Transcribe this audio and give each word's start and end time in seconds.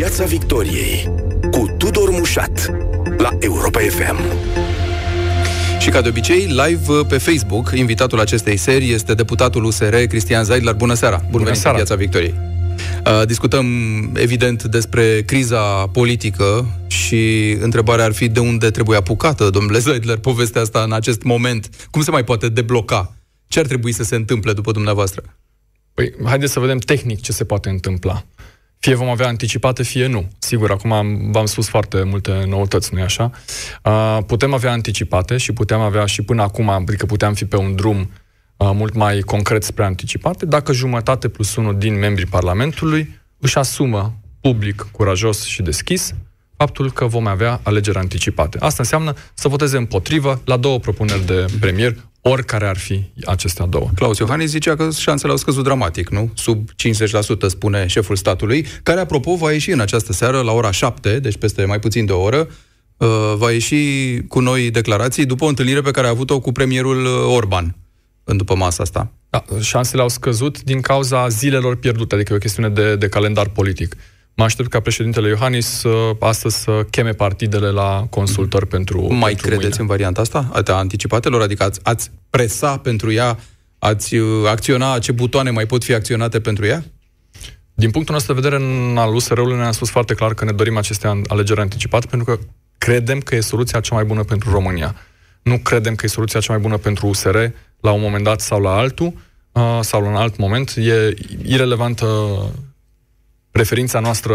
Piața 0.00 0.24
Victoriei 0.24 1.12
cu 1.50 1.74
Tudor 1.78 2.10
Mușat 2.10 2.74
la 3.18 3.28
Europa 3.40 3.78
FM. 3.78 4.16
Și 5.80 5.90
ca 5.90 6.00
de 6.00 6.08
obicei, 6.08 6.40
live 6.40 7.04
pe 7.08 7.18
Facebook, 7.18 7.70
invitatul 7.74 8.20
acestei 8.20 8.56
serii 8.56 8.92
este 8.92 9.14
deputatul 9.14 9.64
USR 9.64 9.96
Cristian 9.96 10.44
Zaidlar. 10.44 10.74
Bună 10.74 10.94
seara! 10.94 11.16
Bun 11.16 11.28
Bună 11.30 11.44
venit 11.44 11.60
seara. 11.60 11.78
în 11.78 11.84
Piața 11.84 12.00
Victoriei! 12.00 12.34
Uh, 13.06 13.26
discutăm, 13.26 13.66
evident, 14.14 14.62
despre 14.62 15.22
criza 15.22 15.86
politică 15.86 16.66
și 16.86 17.50
întrebarea 17.60 18.04
ar 18.04 18.12
fi 18.12 18.28
de 18.28 18.40
unde 18.40 18.70
trebuie 18.70 18.96
apucată, 18.96 19.50
domnule 19.50 19.78
Zaidler, 19.78 20.16
povestea 20.16 20.60
asta 20.60 20.82
în 20.82 20.92
acest 20.92 21.22
moment. 21.22 21.68
Cum 21.90 22.02
se 22.02 22.10
mai 22.10 22.24
poate 22.24 22.48
debloca? 22.48 23.16
Ce 23.48 23.58
ar 23.58 23.66
trebui 23.66 23.92
să 23.92 24.02
se 24.02 24.14
întâmple 24.14 24.52
după 24.52 24.72
dumneavoastră? 24.72 25.22
Păi, 25.94 26.12
haideți 26.24 26.52
să 26.52 26.60
vedem 26.60 26.78
tehnic 26.78 27.20
ce 27.20 27.32
se 27.32 27.44
poate 27.44 27.68
întâmpla. 27.68 28.24
Fie 28.80 28.94
vom 28.94 29.08
avea 29.08 29.26
anticipate, 29.26 29.82
fie 29.82 30.06
nu. 30.06 30.28
Sigur, 30.38 30.70
acum 30.70 30.92
am, 30.92 31.30
v-am 31.30 31.46
spus 31.46 31.68
foarte 31.68 32.02
multe 32.02 32.44
noutăți, 32.46 32.94
nu-i 32.94 33.02
așa? 33.02 33.30
Uh, 33.84 34.18
putem 34.26 34.54
avea 34.54 34.72
anticipate 34.72 35.36
și 35.36 35.52
putem 35.52 35.80
avea 35.80 36.06
și 36.06 36.22
până 36.22 36.42
acum, 36.42 36.68
adică 36.68 37.06
puteam 37.06 37.34
fi 37.34 37.44
pe 37.44 37.56
un 37.56 37.74
drum 37.74 38.10
uh, 38.56 38.70
mult 38.74 38.94
mai 38.94 39.20
concret 39.20 39.62
spre 39.62 39.84
anticipate, 39.84 40.46
dacă 40.46 40.72
jumătate 40.72 41.28
plus 41.28 41.56
unul 41.56 41.78
din 41.78 41.98
membrii 41.98 42.26
Parlamentului 42.26 43.20
își 43.38 43.58
asumă 43.58 44.18
public, 44.40 44.88
curajos 44.92 45.44
și 45.44 45.62
deschis 45.62 46.14
faptul 46.56 46.92
că 46.92 47.06
vom 47.06 47.26
avea 47.26 47.60
alegeri 47.62 47.98
anticipate. 47.98 48.58
Asta 48.60 48.76
înseamnă 48.78 49.14
să 49.34 49.48
voteze 49.48 49.76
împotrivă 49.76 50.40
la 50.44 50.56
două 50.56 50.78
propuneri 50.78 51.26
de 51.26 51.44
premier, 51.60 51.96
oricare 52.22 52.66
ar 52.66 52.76
fi 52.76 53.04
acestea 53.24 53.66
două. 53.66 53.88
Claus 53.94 54.18
Iohannis 54.18 54.50
zicea 54.50 54.76
că 54.76 54.88
șansele 54.98 55.32
au 55.32 55.38
scăzut 55.38 55.64
dramatic, 55.64 56.08
nu? 56.08 56.30
Sub 56.34 56.68
50% 56.70 56.72
spune 57.46 57.86
șeful 57.86 58.16
statului, 58.16 58.66
care, 58.82 59.00
apropo, 59.00 59.34
va 59.34 59.52
ieși 59.52 59.70
în 59.70 59.80
această 59.80 60.12
seară 60.12 60.40
la 60.40 60.52
ora 60.52 60.70
7, 60.70 61.18
deci 61.18 61.36
peste 61.36 61.64
mai 61.64 61.78
puțin 61.78 62.06
de 62.06 62.12
o 62.12 62.20
oră, 62.20 62.48
uh, 62.96 63.08
va 63.36 63.50
ieși 63.50 63.76
cu 64.28 64.40
noi 64.40 64.70
declarații 64.70 65.24
după 65.24 65.44
o 65.44 65.48
întâlnire 65.48 65.80
pe 65.80 65.90
care 65.90 66.06
a 66.06 66.10
avut-o 66.10 66.40
cu 66.40 66.52
premierul 66.52 67.04
uh, 67.04 67.34
Orban 67.36 67.76
în 68.24 68.36
după 68.36 68.54
masa 68.54 68.82
asta. 68.82 69.12
Da, 69.30 69.44
șansele 69.60 70.02
au 70.02 70.08
scăzut 70.08 70.62
din 70.62 70.80
cauza 70.80 71.28
zilelor 71.28 71.76
pierdute, 71.76 72.14
adică 72.14 72.32
e 72.32 72.36
o 72.36 72.38
chestiune 72.38 72.68
de, 72.68 72.96
de 72.96 73.08
calendar 73.08 73.48
politic. 73.48 73.96
Mă 74.34 74.44
aștept 74.44 74.68
ca 74.68 74.80
președintele 74.80 75.28
Iohannis 75.28 75.66
să, 75.66 76.10
astăzi 76.20 76.60
să 76.60 76.86
cheme 76.90 77.12
partidele 77.12 77.70
la 77.70 78.06
consultări 78.10 78.66
pentru 78.66 79.12
Mai 79.12 79.18
pentru 79.30 79.46
credeți 79.46 79.62
mâine. 79.62 79.76
în 79.80 79.86
varianta 79.86 80.20
asta? 80.20 80.50
A 80.52 80.72
anticipatelor? 80.72 81.40
Adică 81.42 81.62
ați, 81.62 81.80
ați 81.82 82.10
presa 82.30 82.76
pentru 82.76 83.12
ea? 83.12 83.38
Ați 83.78 84.14
uh, 84.14 84.48
acționa? 84.48 84.98
Ce 84.98 85.12
butoane 85.12 85.50
mai 85.50 85.66
pot 85.66 85.84
fi 85.84 85.94
acționate 85.94 86.40
pentru 86.40 86.66
ea? 86.66 86.84
Din 87.74 87.90
punctul 87.90 88.14
nostru 88.14 88.34
de 88.34 88.40
vedere, 88.40 88.62
în 88.62 88.96
al 88.96 89.14
USR-ului 89.14 89.56
ne-am 89.56 89.72
spus 89.72 89.90
foarte 89.90 90.14
clar 90.14 90.34
că 90.34 90.44
ne 90.44 90.52
dorim 90.52 90.76
aceste 90.76 91.22
alegeri 91.26 91.60
anticipate 91.60 92.06
pentru 92.06 92.36
că 92.36 92.42
credem 92.78 93.20
că 93.20 93.34
e 93.34 93.40
soluția 93.40 93.80
cea 93.80 93.94
mai 93.94 94.04
bună 94.04 94.24
pentru 94.24 94.50
România. 94.50 94.94
Nu 95.42 95.58
credem 95.58 95.94
că 95.94 96.04
e 96.04 96.08
soluția 96.08 96.40
cea 96.40 96.52
mai 96.52 96.62
bună 96.62 96.76
pentru 96.76 97.06
USR 97.06 97.36
la 97.80 97.90
un 97.90 98.00
moment 98.00 98.24
dat 98.24 98.40
sau 98.40 98.60
la 98.60 98.70
altul, 98.70 99.12
uh, 99.52 99.78
sau 99.80 100.02
la 100.02 100.08
un 100.08 100.14
alt 100.16 100.36
moment. 100.36 100.74
E 100.76 101.14
irelevantă 101.44 102.06
preferința 103.60 104.00
noastră 104.00 104.34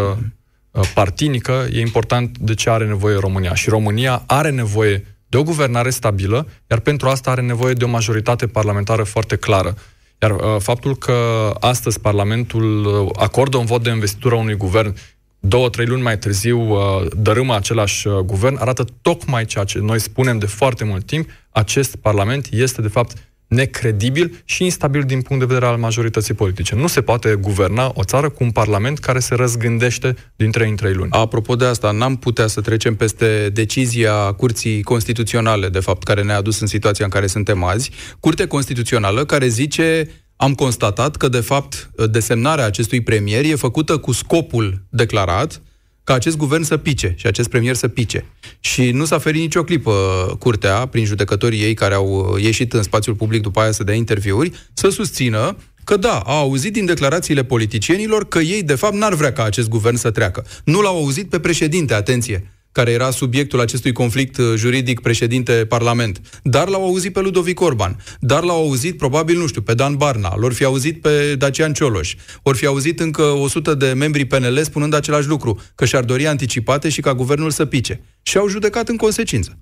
uh, 0.72 0.92
partinică, 0.94 1.68
e 1.72 1.80
important 1.80 2.38
de 2.38 2.54
ce 2.54 2.70
are 2.70 2.86
nevoie 2.86 3.18
România. 3.20 3.54
Și 3.54 3.70
România 3.70 4.24
are 4.26 4.50
nevoie 4.50 5.18
de 5.28 5.38
o 5.38 5.44
guvernare 5.44 5.90
stabilă, 5.90 6.48
iar 6.70 6.80
pentru 6.80 7.08
asta 7.08 7.32
are 7.32 7.42
nevoie 7.42 7.74
de 7.74 7.84
o 7.84 7.88
majoritate 7.88 8.48
parlamentară 8.48 9.04
foarte 9.04 9.36
clară. 9.36 9.78
Iar 10.22 10.32
uh, 10.32 10.40
faptul 10.60 10.96
că 10.96 11.14
astăzi 11.60 12.00
Parlamentul 12.00 12.86
uh, 12.86 13.10
acordă 13.16 13.58
un 13.58 13.66
vot 13.66 13.84
de 13.84 13.90
investitură 13.90 14.36
unui 14.36 14.56
guvern 14.56 14.96
două, 15.40 15.70
trei 15.70 15.86
luni 15.86 16.02
mai 16.02 16.18
târziu 16.18 16.60
uh, 16.60 17.06
dărâmă 17.18 17.56
același 17.56 18.08
uh, 18.08 18.18
guvern, 18.18 18.58
arată 18.60 18.86
tocmai 19.02 19.46
ceea 19.46 19.64
ce 19.64 19.80
noi 19.80 20.00
spunem 20.00 20.38
de 20.38 20.46
foarte 20.46 20.84
mult 20.84 21.06
timp. 21.06 21.30
Acest 21.50 21.96
Parlament 21.96 22.48
este, 22.52 22.82
de 22.82 22.88
fapt, 22.88 23.18
necredibil 23.48 24.42
și 24.46 24.64
instabil 24.64 25.02
din 25.02 25.22
punct 25.22 25.42
de 25.42 25.54
vedere 25.54 25.72
al 25.72 25.78
majorității 25.78 26.34
politice. 26.34 26.76
Nu 26.76 26.88
se 26.88 27.02
poate 27.02 27.36
guverna 27.36 27.92
o 27.94 28.04
țară 28.04 28.30
cu 28.30 28.44
un 28.44 28.52
parlament 28.52 29.00
care 29.00 29.20
se 29.20 29.36
răzgândește 29.36 30.16
din 30.36 30.52
3 30.52 30.70
în 30.70 30.76
3 30.76 30.94
luni. 30.94 31.12
Apropo 31.12 31.56
de 31.56 31.66
asta, 31.66 31.92
n-am 31.92 32.16
putea 32.16 32.48
să 32.48 32.62
trecem 32.62 32.96
peste 32.96 33.50
decizia 33.54 34.14
Curții 34.14 34.84
Constituționale, 34.84 35.70
de 35.70 35.80
fapt, 35.80 36.04
care 36.04 36.24
ne-a 36.24 36.38
adus 36.38 36.60
în 36.60 36.68
situația 36.68 37.06
în 37.06 37.12
care 37.12 37.28
suntem 37.28 37.64
azi. 37.64 37.92
Curtea 38.20 38.48
Constituțională 38.48 39.26
care 39.26 39.48
zice 39.48 40.10
am 40.36 40.54
constatat 40.54 41.16
că, 41.16 41.28
de 41.28 41.40
fapt, 41.40 41.90
desemnarea 42.12 42.66
acestui 42.66 43.02
premier 43.02 43.46
e 43.46 43.56
făcută 43.56 43.98
cu 43.98 44.12
scopul 44.12 44.82
declarat 44.90 45.62
ca 46.06 46.14
acest 46.14 46.38
guvern 46.38 46.64
să 46.64 46.78
pice 46.78 47.14
și 47.18 47.28
acest 47.28 47.50
premier 47.50 47.76
să 47.76 47.88
pice. 47.88 48.26
Și 48.60 48.92
nu 48.92 49.06
s-a 49.06 49.18
ferit 49.18 49.42
nicio 49.42 49.64
clipă 49.64 49.92
curtea, 50.40 50.86
prin 50.86 51.06
judecătorii 51.06 51.62
ei 51.62 51.74
care 51.74 51.94
au 51.94 52.38
ieșit 52.40 52.74
în 52.74 52.84
spațiul 52.84 53.16
public 53.16 53.42
după 53.42 53.60
aia 53.60 53.72
să 53.72 53.84
dea 53.84 53.94
interviuri, 53.94 54.52
să 54.74 54.90
susțină 54.90 55.58
că 55.84 55.98
da, 55.98 56.20
au 56.20 56.38
auzit 56.38 56.74
din 56.74 56.86
declarațiile 56.86 57.44
politicienilor 57.44 58.28
că 58.28 58.40
ei, 58.40 58.64
de 58.64 58.76
fapt, 58.76 58.94
n-ar 58.94 59.14
vrea 59.14 59.34
ca 59.34 59.44
acest 59.44 59.70
guvern 59.70 59.96
să 59.96 60.12
treacă. 60.12 60.46
Nu 60.64 60.82
l-au 60.82 60.98
auzit 60.98 61.30
pe 61.30 61.40
președinte, 61.40 61.94
atenție, 61.94 62.52
care 62.76 62.92
era 62.92 63.12
subiectul 63.12 63.60
acestui 63.60 63.92
conflict 63.92 64.38
uh, 64.38 64.54
juridic 64.56 65.00
președinte-parlament. 65.00 66.40
Dar 66.44 66.68
l-au 66.68 66.84
auzit 66.84 67.14
pe 67.14 67.20
Ludovic 67.20 67.62
Orban. 67.62 67.98
Dar 68.20 68.44
l-au 68.44 68.64
auzit, 68.64 68.98
probabil, 68.98 69.38
nu 69.38 69.48
știu, 69.48 69.62
pe 69.62 69.74
Dan 69.74 69.96
Barna. 69.96 70.36
L-or 70.36 70.54
fi 70.54 70.64
auzit 70.64 71.02
pe 71.02 71.36
Dacian 71.36 71.74
Cioloș. 71.74 72.16
Or 72.42 72.56
fi 72.56 72.66
auzit 72.66 73.00
încă 73.00 73.22
100 73.22 73.74
de 73.74 73.94
membri 73.94 74.26
PNL 74.26 74.60
spunând 74.64 74.94
același 74.94 75.28
lucru, 75.28 75.62
că 75.76 75.86
și-ar 75.86 76.04
dori 76.04 76.28
anticipate 76.28 76.90
și 76.90 77.02
ca 77.02 77.14
guvernul 77.14 77.52
să 77.52 77.66
pice. 77.66 78.02
Și 78.22 78.38
au 78.38 78.48
judecat 78.48 78.88
în 78.88 78.98
consecință. 78.98 79.58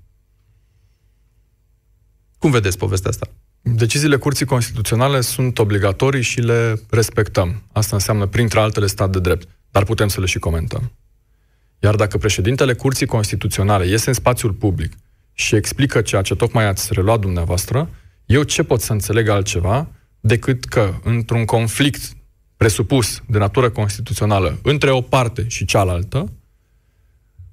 Cum 2.38 2.50
vedeți 2.50 2.78
povestea 2.78 3.10
asta? 3.10 3.28
Deciziile 3.60 4.16
Curții 4.16 4.46
Constituționale 4.46 5.20
sunt 5.20 5.58
obligatorii 5.58 6.22
și 6.22 6.40
le 6.40 6.80
respectăm. 6.90 7.62
Asta 7.72 7.96
înseamnă, 7.96 8.26
printre 8.26 8.60
altele, 8.60 8.86
stat 8.86 9.10
de 9.10 9.18
drept. 9.18 9.48
Dar 9.70 9.84
putem 9.84 10.08
să 10.08 10.20
le 10.20 10.26
și 10.26 10.38
comentăm. 10.38 10.92
Iar 11.78 11.94
dacă 11.94 12.18
președintele 12.18 12.74
Curții 12.74 13.06
Constituționale 13.06 13.86
iese 13.86 14.08
în 14.08 14.14
spațiul 14.14 14.52
public 14.52 14.92
și 15.32 15.54
explică 15.54 16.00
ceea 16.00 16.22
ce 16.22 16.34
tocmai 16.34 16.66
ați 16.66 16.92
reluat 16.92 17.20
dumneavoastră, 17.20 17.90
eu 18.26 18.42
ce 18.42 18.62
pot 18.62 18.80
să 18.80 18.92
înțeleg 18.92 19.28
altceva 19.28 19.88
decât 20.20 20.64
că 20.64 20.94
într-un 21.02 21.44
conflict 21.44 22.16
presupus 22.56 23.22
de 23.26 23.38
natură 23.38 23.70
constituțională 23.70 24.58
între 24.62 24.90
o 24.90 25.00
parte 25.00 25.48
și 25.48 25.64
cealaltă, 25.64 26.32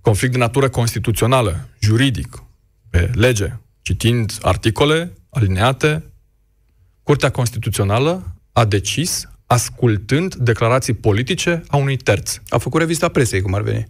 conflict 0.02 0.34
de 0.34 0.40
natură 0.40 0.70
constituțională, 0.70 1.70
juridic, 1.80 2.44
pe 2.90 3.12
lege, 3.14 3.54
citind 3.82 4.38
articole, 4.42 5.12
alineate, 5.30 6.04
Curtea 7.04 7.30
Constituțională 7.30 8.36
a 8.52 8.66
decis 8.66 9.30
ascultând 9.46 10.36
declarații 10.36 10.94
politice 10.94 11.64
a 11.68 11.78
unui 11.78 11.98
terț. 11.98 12.38
A 12.50 12.58
făcut 12.58 12.80
revista 12.80 13.08
presei, 13.08 13.42
cum 13.42 13.54
ar 13.54 13.62
veni 13.62 13.88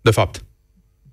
de 0.00 0.10
fapt. 0.10 0.42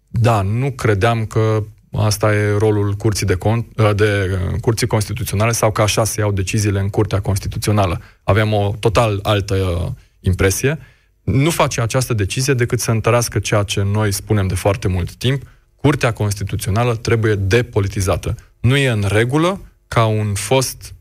Da, 0.07 0.41
nu 0.41 0.71
credeam 0.71 1.25
că 1.25 1.63
asta 1.91 2.33
e 2.33 2.57
rolul 2.57 2.93
curții 2.93 3.25
de, 3.25 3.35
cont, 3.35 3.79
uh, 3.79 3.91
de 3.95 4.39
uh, 4.53 4.59
curții 4.59 4.87
constituționale 4.87 5.51
sau 5.51 5.71
că 5.71 5.81
așa 5.81 6.03
se 6.03 6.19
iau 6.19 6.31
deciziile 6.31 6.79
în 6.79 6.89
curtea 6.89 7.19
constituțională. 7.19 8.01
Aveam 8.23 8.53
o 8.53 8.75
total 8.79 9.19
altă 9.23 9.55
uh, 9.55 9.91
impresie. 10.19 10.79
Nu 11.23 11.49
face 11.49 11.81
această 11.81 12.13
decizie 12.13 12.53
decât 12.53 12.79
să 12.79 12.91
întărească 12.91 13.39
ceea 13.39 13.63
ce 13.63 13.81
noi 13.81 14.11
spunem 14.11 14.47
de 14.47 14.55
foarte 14.55 14.87
mult 14.87 15.15
timp. 15.15 15.43
Curtea 15.75 16.13
constituțională 16.13 16.95
trebuie 16.95 17.35
depolitizată. 17.35 18.35
Nu 18.59 18.77
e 18.77 18.89
în 18.89 19.05
regulă 19.07 19.61
ca 19.87 20.05
un 20.05 20.33
fost 20.33 20.93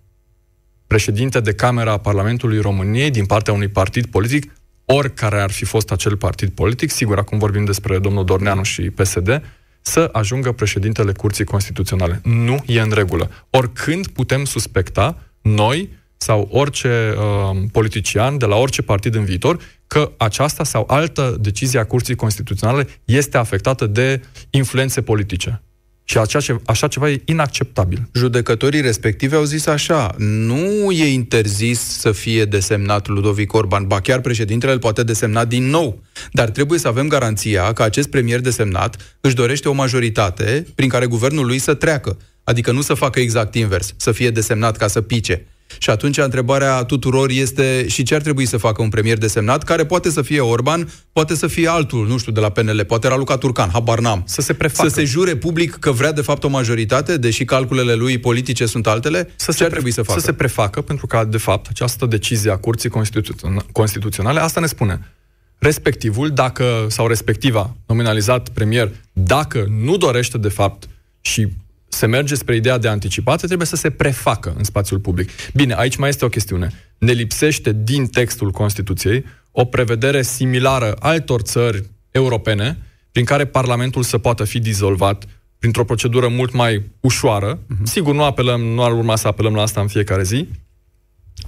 președinte 0.86 1.40
de 1.40 1.54
Camera 1.54 1.92
a 1.92 1.98
Parlamentului 1.98 2.60
României 2.60 3.10
din 3.10 3.26
partea 3.26 3.52
unui 3.52 3.68
partid 3.68 4.06
politic 4.06 4.52
oricare 4.84 5.40
ar 5.40 5.50
fi 5.50 5.64
fost 5.64 5.90
acel 5.90 6.16
partid 6.16 6.50
politic, 6.50 6.90
sigur, 6.90 7.18
acum 7.18 7.38
vorbim 7.38 7.64
despre 7.64 7.98
domnul 7.98 8.24
Dorneanu 8.24 8.62
și 8.62 8.82
PSD, 8.82 9.42
să 9.80 10.08
ajungă 10.12 10.52
președintele 10.52 11.12
Curții 11.12 11.44
Constituționale. 11.44 12.20
Nu 12.22 12.62
e 12.66 12.80
în 12.80 12.90
regulă. 12.90 13.30
Oricând 13.50 14.06
putem 14.06 14.44
suspecta, 14.44 15.18
noi 15.42 15.90
sau 16.16 16.48
orice 16.50 17.14
uh, 17.16 17.62
politician 17.72 18.38
de 18.38 18.46
la 18.46 18.56
orice 18.56 18.82
partid 18.82 19.14
în 19.14 19.24
viitor, 19.24 19.60
că 19.86 20.12
aceasta 20.16 20.64
sau 20.64 20.84
altă 20.88 21.36
decizie 21.40 21.78
a 21.78 21.84
Curții 21.84 22.14
Constituționale 22.14 22.86
este 23.04 23.36
afectată 23.36 23.86
de 23.86 24.20
influențe 24.50 25.02
politice. 25.02 25.62
Și 26.04 26.18
așa, 26.18 26.40
ce, 26.40 26.56
așa 26.64 26.88
ceva 26.88 27.10
e 27.10 27.22
inacceptabil. 27.24 28.08
Judecătorii 28.12 28.80
respectivi 28.80 29.34
au 29.34 29.44
zis 29.44 29.66
așa, 29.66 30.14
nu 30.18 30.90
e 30.90 31.12
interzis 31.12 31.80
să 31.80 32.12
fie 32.12 32.44
desemnat 32.44 33.08
Ludovic 33.08 33.52
Orban, 33.52 33.86
ba 33.86 34.00
chiar 34.00 34.20
președintele 34.20 34.72
îl 34.72 34.78
poate 34.78 35.02
desemna 35.02 35.44
din 35.44 35.64
nou, 35.70 36.02
dar 36.32 36.50
trebuie 36.50 36.78
să 36.78 36.88
avem 36.88 37.08
garanția 37.08 37.72
că 37.72 37.82
acest 37.82 38.08
premier 38.08 38.40
desemnat 38.40 39.16
își 39.20 39.34
dorește 39.34 39.68
o 39.68 39.72
majoritate 39.72 40.66
prin 40.74 40.88
care 40.88 41.06
guvernul 41.06 41.46
lui 41.46 41.58
să 41.58 41.74
treacă, 41.74 42.16
adică 42.44 42.72
nu 42.72 42.80
să 42.80 42.94
facă 42.94 43.20
exact 43.20 43.54
invers, 43.54 43.94
să 43.96 44.12
fie 44.12 44.30
desemnat 44.30 44.76
ca 44.76 44.86
să 44.86 45.00
pice. 45.00 45.46
Și 45.78 45.90
atunci 45.90 46.18
întrebarea 46.18 46.84
tuturor 46.84 47.30
este 47.30 47.88
și 47.88 48.02
ce 48.02 48.14
ar 48.14 48.20
trebui 48.20 48.46
să 48.46 48.56
facă 48.56 48.82
un 48.82 48.88
premier 48.88 49.18
desemnat, 49.18 49.62
care 49.62 49.86
poate 49.86 50.10
să 50.10 50.22
fie 50.22 50.40
Orban, 50.40 50.92
poate 51.12 51.34
să 51.34 51.46
fie 51.46 51.68
altul, 51.68 52.06
nu 52.06 52.18
știu, 52.18 52.32
de 52.32 52.40
la 52.40 52.48
PNL, 52.48 52.84
poate 52.84 53.06
era 53.06 53.16
Luca 53.16 53.36
Turcan, 53.36 53.70
habar 53.72 53.98
n-am. 53.98 54.22
Să 54.26 54.40
se 54.40 54.54
prefacă. 54.54 54.88
Să 54.88 54.94
se 54.94 55.04
jure 55.04 55.36
public 55.36 55.74
că 55.74 55.90
vrea 55.90 56.12
de 56.12 56.20
fapt 56.20 56.44
o 56.44 56.48
majoritate, 56.48 57.16
deși 57.16 57.44
calculele 57.44 57.94
lui 57.94 58.18
politice 58.18 58.66
sunt 58.66 58.86
altele, 58.86 59.30
să 59.36 59.50
ce 59.50 59.56
se 59.56 59.64
ar 59.64 59.70
trebui 59.70 59.90
să 59.90 60.02
facă? 60.02 60.18
Să 60.18 60.24
se 60.24 60.32
prefacă, 60.32 60.80
pentru 60.80 61.06
că, 61.06 61.26
de 61.30 61.38
fapt, 61.38 61.66
această 61.68 62.06
decizie 62.06 62.50
a 62.50 62.56
Curții 62.56 62.90
Constituționale, 63.72 64.40
asta 64.40 64.60
ne 64.60 64.66
spune 64.66 65.00
respectivul, 65.58 66.30
dacă, 66.30 66.86
sau 66.88 67.06
respectiva, 67.06 67.76
nominalizat 67.86 68.48
premier, 68.48 68.90
dacă 69.12 69.66
nu 69.82 69.96
dorește, 69.96 70.38
de 70.38 70.48
fapt, 70.48 70.88
și 71.20 71.48
se 71.94 72.06
merge 72.06 72.34
spre 72.34 72.56
ideea 72.56 72.78
de 72.78 72.88
anticipate, 72.88 73.46
trebuie 73.46 73.66
să 73.66 73.76
se 73.76 73.90
prefacă 73.90 74.54
în 74.56 74.64
spațiul 74.64 74.98
public. 75.00 75.30
Bine, 75.54 75.74
aici 75.74 75.96
mai 75.96 76.08
este 76.08 76.24
o 76.24 76.28
chestiune. 76.28 76.70
Ne 76.98 77.12
lipsește 77.12 77.72
din 77.72 78.06
textul 78.06 78.50
Constituției 78.50 79.24
o 79.50 79.64
prevedere 79.64 80.22
similară 80.22 80.96
altor 80.98 81.40
țări 81.40 81.82
europene, 82.10 82.78
prin 83.12 83.24
care 83.24 83.44
Parlamentul 83.44 84.02
să 84.02 84.18
poată 84.18 84.44
fi 84.44 84.58
dizolvat 84.58 85.24
printr-o 85.58 85.84
procedură 85.84 86.28
mult 86.28 86.52
mai 86.52 86.82
ușoară. 87.00 87.58
Uh-huh. 87.58 87.82
Sigur, 87.82 88.14
nu 88.14 88.24
apelăm, 88.24 88.60
nu 88.60 88.84
ar 88.84 88.92
urma 88.92 89.16
să 89.16 89.28
apelăm 89.28 89.54
la 89.54 89.62
asta 89.62 89.80
în 89.80 89.86
fiecare 89.86 90.22
zi, 90.22 90.48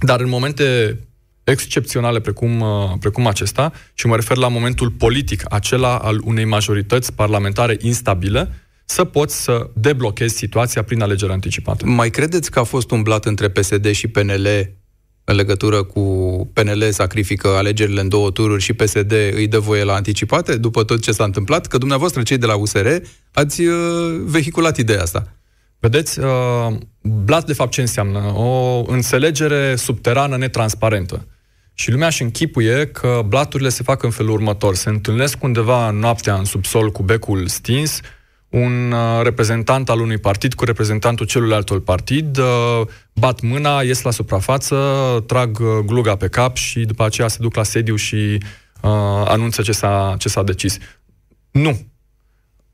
dar 0.01 0.19
în 0.19 0.29
momente 0.29 0.97
excepționale 1.43 2.19
precum, 2.19 2.59
uh, 2.59 2.67
precum 2.99 3.27
acesta, 3.27 3.71
și 3.93 4.07
mă 4.07 4.15
refer 4.15 4.37
la 4.37 4.47
momentul 4.47 4.89
politic, 4.89 5.43
acela 5.49 5.97
al 5.97 6.21
unei 6.23 6.45
majorități 6.45 7.13
parlamentare 7.13 7.77
instabile, 7.81 8.53
să 8.89 9.03
poți 9.03 9.43
să 9.43 9.69
deblochezi 9.73 10.35
situația 10.35 10.83
prin 10.83 11.01
alegeri 11.01 11.31
anticipate. 11.31 11.85
Mai 11.85 12.09
credeți 12.09 12.51
că 12.51 12.59
a 12.59 12.63
fost 12.63 12.91
un 12.91 13.01
blat 13.01 13.25
între 13.25 13.49
PSD 13.49 13.91
și 13.91 14.07
PNL 14.07 14.47
în 15.23 15.35
legătură 15.35 15.83
cu 15.83 16.01
PNL 16.53 16.91
sacrifică 16.91 17.47
alegerile 17.47 18.01
în 18.01 18.09
două 18.09 18.31
tururi 18.31 18.61
și 18.61 18.73
PSD 18.73 19.11
îi 19.11 19.47
dă 19.47 19.59
voie 19.59 19.83
la 19.83 19.93
anticipate 19.93 20.57
după 20.57 20.83
tot 20.83 21.01
ce 21.01 21.11
s-a 21.11 21.23
întâmplat? 21.23 21.67
Că 21.67 21.77
dumneavoastră, 21.77 22.23
cei 22.23 22.37
de 22.37 22.45
la 22.45 22.55
USR, 22.55 22.87
ați 23.33 23.61
uh, 23.61 23.75
vehiculat 24.23 24.77
ideea 24.77 25.01
asta. 25.01 25.33
Vedeți, 25.79 26.19
uh, 26.19 26.77
blat 27.01 27.45
de 27.45 27.53
fapt 27.53 27.71
ce 27.71 27.81
înseamnă? 27.81 28.19
O 28.35 28.83
înțelegere 28.87 29.75
subterană 29.75 30.37
netransparentă. 30.37 31.27
Și 31.73 31.91
lumea 31.91 32.07
își 32.07 32.21
închipuie 32.21 32.87
că 32.87 33.21
blaturile 33.27 33.69
se 33.69 33.83
fac 33.83 34.03
în 34.03 34.09
felul 34.09 34.31
următor. 34.31 34.75
Se 34.75 34.89
întâlnesc 34.89 35.43
undeva 35.43 35.89
noaptea 35.89 36.35
în 36.35 36.45
subsol 36.45 36.91
cu 36.91 37.03
becul 37.03 37.47
stins, 37.47 37.99
un 38.49 38.91
uh, 38.91 39.21
reprezentant 39.23 39.89
al 39.89 39.99
unui 39.99 40.17
partid 40.17 40.53
cu 40.53 40.65
reprezentantul 40.65 41.25
celuilalt 41.25 41.83
partid, 41.83 42.37
uh, 42.37 42.81
bat 43.13 43.41
mâna, 43.41 43.81
ies 43.81 44.01
la 44.01 44.11
suprafață, 44.11 44.75
trag 45.25 45.59
uh, 45.59 45.67
gluga 45.85 46.15
pe 46.15 46.27
cap 46.27 46.55
și 46.55 46.79
după 46.79 47.05
aceea 47.05 47.27
se 47.27 47.37
duc 47.39 47.55
la 47.55 47.63
sediu 47.63 47.95
și 47.95 48.15
uh, 48.81 48.91
anunță 49.25 49.61
ce 49.61 49.71
s-a, 49.71 50.15
ce 50.17 50.29
s-a 50.29 50.43
decis. 50.43 50.77
Nu. 51.51 51.79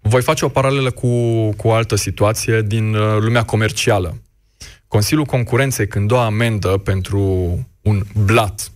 Voi 0.01 0.21
face 0.21 0.45
o 0.45 0.49
paralelă 0.49 0.91
cu, 0.91 1.07
cu 1.49 1.67
o 1.67 1.73
altă 1.73 1.95
situație 1.95 2.61
din 2.61 2.93
uh, 2.93 3.17
lumea 3.19 3.43
comercială. 3.43 4.21
Consiliul 4.87 5.25
Concurenței, 5.25 5.87
când 5.87 6.11
o 6.11 6.17
amendă 6.17 6.67
pentru 6.67 7.19
un 7.81 8.03
blat 8.25 8.71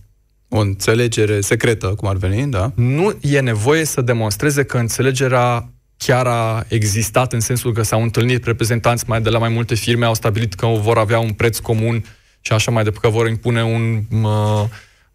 o 0.48 0.58
înțelegere 0.58 1.40
secretă, 1.40 1.86
cum 1.86 2.08
ar 2.08 2.16
veni, 2.16 2.50
da? 2.50 2.72
Nu 2.74 3.16
e 3.20 3.40
nevoie 3.40 3.84
să 3.84 4.00
demonstreze 4.00 4.64
că 4.64 4.78
înțelegerea 4.78 5.68
chiar 5.98 6.26
a 6.26 6.64
existat 6.68 7.32
în 7.32 7.40
sensul 7.40 7.72
că 7.72 7.82
s-au 7.82 8.02
întâlnit 8.02 8.44
reprezentanți 8.44 9.04
mai 9.06 9.20
de 9.20 9.28
la 9.28 9.38
mai 9.38 9.48
multe 9.48 9.74
firme, 9.74 10.04
au 10.04 10.14
stabilit 10.14 10.54
că 10.54 10.66
vor 10.66 10.98
avea 10.98 11.18
un 11.18 11.32
preț 11.32 11.58
comun 11.58 12.04
și 12.40 12.52
așa 12.52 12.70
mai 12.70 12.82
departe, 12.84 13.08
că 13.08 13.14
vor 13.14 13.28
impune 13.28 13.64
un, 13.64 14.02
uh, 14.22 14.64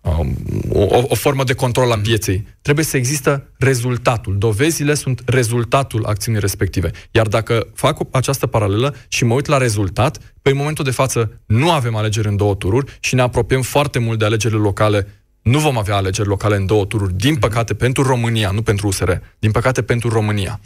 um, 0.01 0.35
o, 0.69 1.03
o 1.07 1.15
formă 1.15 1.43
de 1.43 1.53
control 1.53 1.91
a 1.91 1.97
pieței. 1.97 2.47
Trebuie 2.61 2.85
să 2.85 2.97
există 2.97 3.53
rezultatul. 3.57 4.37
Dovezile 4.37 4.93
sunt 4.93 5.21
rezultatul 5.25 6.05
acțiunii 6.05 6.39
respective. 6.39 6.91
Iar 7.11 7.27
dacă 7.27 7.67
fac 7.73 7.97
această 8.11 8.47
paralelă 8.47 8.95
și 9.07 9.23
mă 9.25 9.33
uit 9.33 9.45
la 9.45 9.57
rezultat, 9.57 10.33
pe 10.41 10.49
în 10.49 10.57
momentul 10.57 10.83
de 10.83 10.91
față 10.91 11.41
nu 11.45 11.71
avem 11.71 11.95
alegeri 11.95 12.27
în 12.27 12.35
două 12.35 12.55
tururi 12.55 12.97
și 12.99 13.15
ne 13.15 13.21
apropiem 13.21 13.61
foarte 13.61 13.99
mult 13.99 14.19
de 14.19 14.25
alegerile 14.25 14.59
locale 14.59 15.07
nu 15.43 15.59
vom 15.59 15.77
avea 15.77 15.95
alegeri 15.95 16.27
locale 16.27 16.55
în 16.55 16.65
două 16.65 16.85
tururi, 16.85 17.13
din 17.13 17.35
păcate, 17.35 17.73
pentru 17.73 18.03
România, 18.03 18.51
nu 18.51 18.61
pentru 18.61 18.87
USR, 18.87 19.11
din 19.39 19.51
păcate 19.51 19.81
pentru 19.81 20.09
România. 20.09 20.59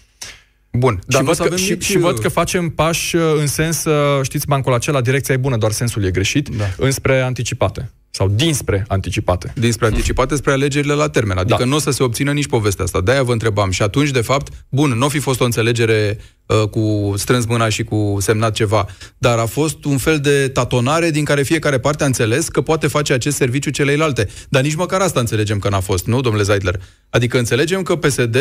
Bun, 0.71 1.00
dar 1.06 1.21
și, 1.21 1.25
văd 1.25 1.50
că, 1.50 1.56
și, 1.56 1.71
nici... 1.71 1.83
și 1.83 1.97
văd 1.97 2.19
că 2.19 2.29
facem 2.29 2.69
pași 2.69 3.15
uh, 3.15 3.24
în 3.38 3.47
sens, 3.47 3.85
uh, 3.85 4.24
știți, 4.24 4.47
bancul 4.47 4.74
acela, 4.74 5.01
direcția 5.01 5.33
e 5.33 5.38
bună, 5.38 5.57
doar 5.57 5.71
sensul 5.71 6.03
e 6.03 6.12
greșit, 6.12 6.50
da. 6.50 6.65
înspre 6.77 7.21
anticipate. 7.21 7.91
Sau 8.17 8.27
dinspre 8.27 8.85
anticipate. 8.87 9.53
Dinspre 9.55 9.85
anticipate 9.85 10.35
spre 10.35 10.51
alegerile 10.51 10.93
la 10.93 11.09
termen. 11.09 11.37
Adică 11.37 11.57
da. 11.59 11.65
nu 11.65 11.75
o 11.75 11.79
să 11.79 11.91
se 11.91 12.03
obțină 12.03 12.31
nici 12.31 12.47
povestea 12.47 12.83
asta. 12.83 13.01
De-aia 13.01 13.23
vă 13.23 13.31
întrebam. 13.31 13.71
Și 13.71 13.81
atunci, 13.81 14.09
de 14.09 14.21
fapt, 14.21 14.53
bun, 14.69 14.89
nu 14.89 15.07
fi 15.07 15.19
fost 15.19 15.41
o 15.41 15.43
înțelegere 15.43 16.19
uh, 16.45 16.69
cu 16.69 17.13
strâns 17.17 17.45
mâna 17.45 17.69
și 17.69 17.83
cu 17.83 18.17
semnat 18.19 18.53
ceva, 18.53 18.85
dar 19.17 19.37
a 19.37 19.45
fost 19.45 19.85
un 19.85 19.97
fel 19.97 20.19
de 20.19 20.47
tatonare 20.47 21.09
din 21.09 21.23
care 21.23 21.41
fiecare 21.41 21.79
parte 21.79 22.03
a 22.03 22.05
înțeles 22.05 22.47
că 22.47 22.61
poate 22.61 22.87
face 22.87 23.13
acest 23.13 23.35
serviciu 23.35 23.69
celeilalte. 23.69 24.27
Dar 24.49 24.63
nici 24.63 24.75
măcar 24.75 25.01
asta 25.01 25.19
înțelegem 25.19 25.59
că 25.59 25.69
n-a 25.69 25.79
fost, 25.79 26.05
nu, 26.05 26.21
domnule 26.21 26.43
Zeidler? 26.43 26.81
Adică 27.09 27.37
înțelegem 27.37 27.81
că 27.81 27.95
PSD, 27.95 28.37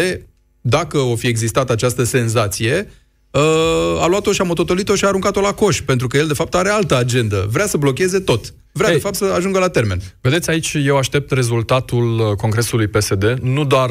dacă 0.60 0.98
o 0.98 1.16
fi 1.16 1.26
existat 1.26 1.70
această 1.70 2.04
senzație, 2.04 2.90
uh, 3.30 4.02
a 4.02 4.06
luat-o 4.06 4.32
și 4.32 4.40
a 4.40 4.44
mototolit-o 4.44 4.94
și 4.94 5.04
a 5.04 5.08
aruncat-o 5.08 5.40
la 5.40 5.52
coș, 5.52 5.80
pentru 5.80 6.06
că 6.06 6.16
el, 6.16 6.26
de 6.26 6.34
fapt, 6.34 6.54
are 6.54 6.68
altă 6.68 6.96
agendă. 6.96 7.46
Vrea 7.50 7.66
să 7.66 7.76
blocheze 7.76 8.18
tot. 8.18 8.54
Vrea, 8.76 8.88
Ei, 8.88 8.94
de 8.94 9.00
fapt, 9.00 9.14
să 9.14 9.24
ajungă 9.24 9.58
la 9.58 9.68
termen. 9.68 10.00
Vedeți, 10.20 10.50
aici 10.50 10.74
eu 10.74 10.96
aștept 10.96 11.30
rezultatul 11.30 12.18
uh, 12.18 12.36
Congresului 12.36 12.86
PSD, 12.86 13.38
nu 13.42 13.64
doar 13.64 13.90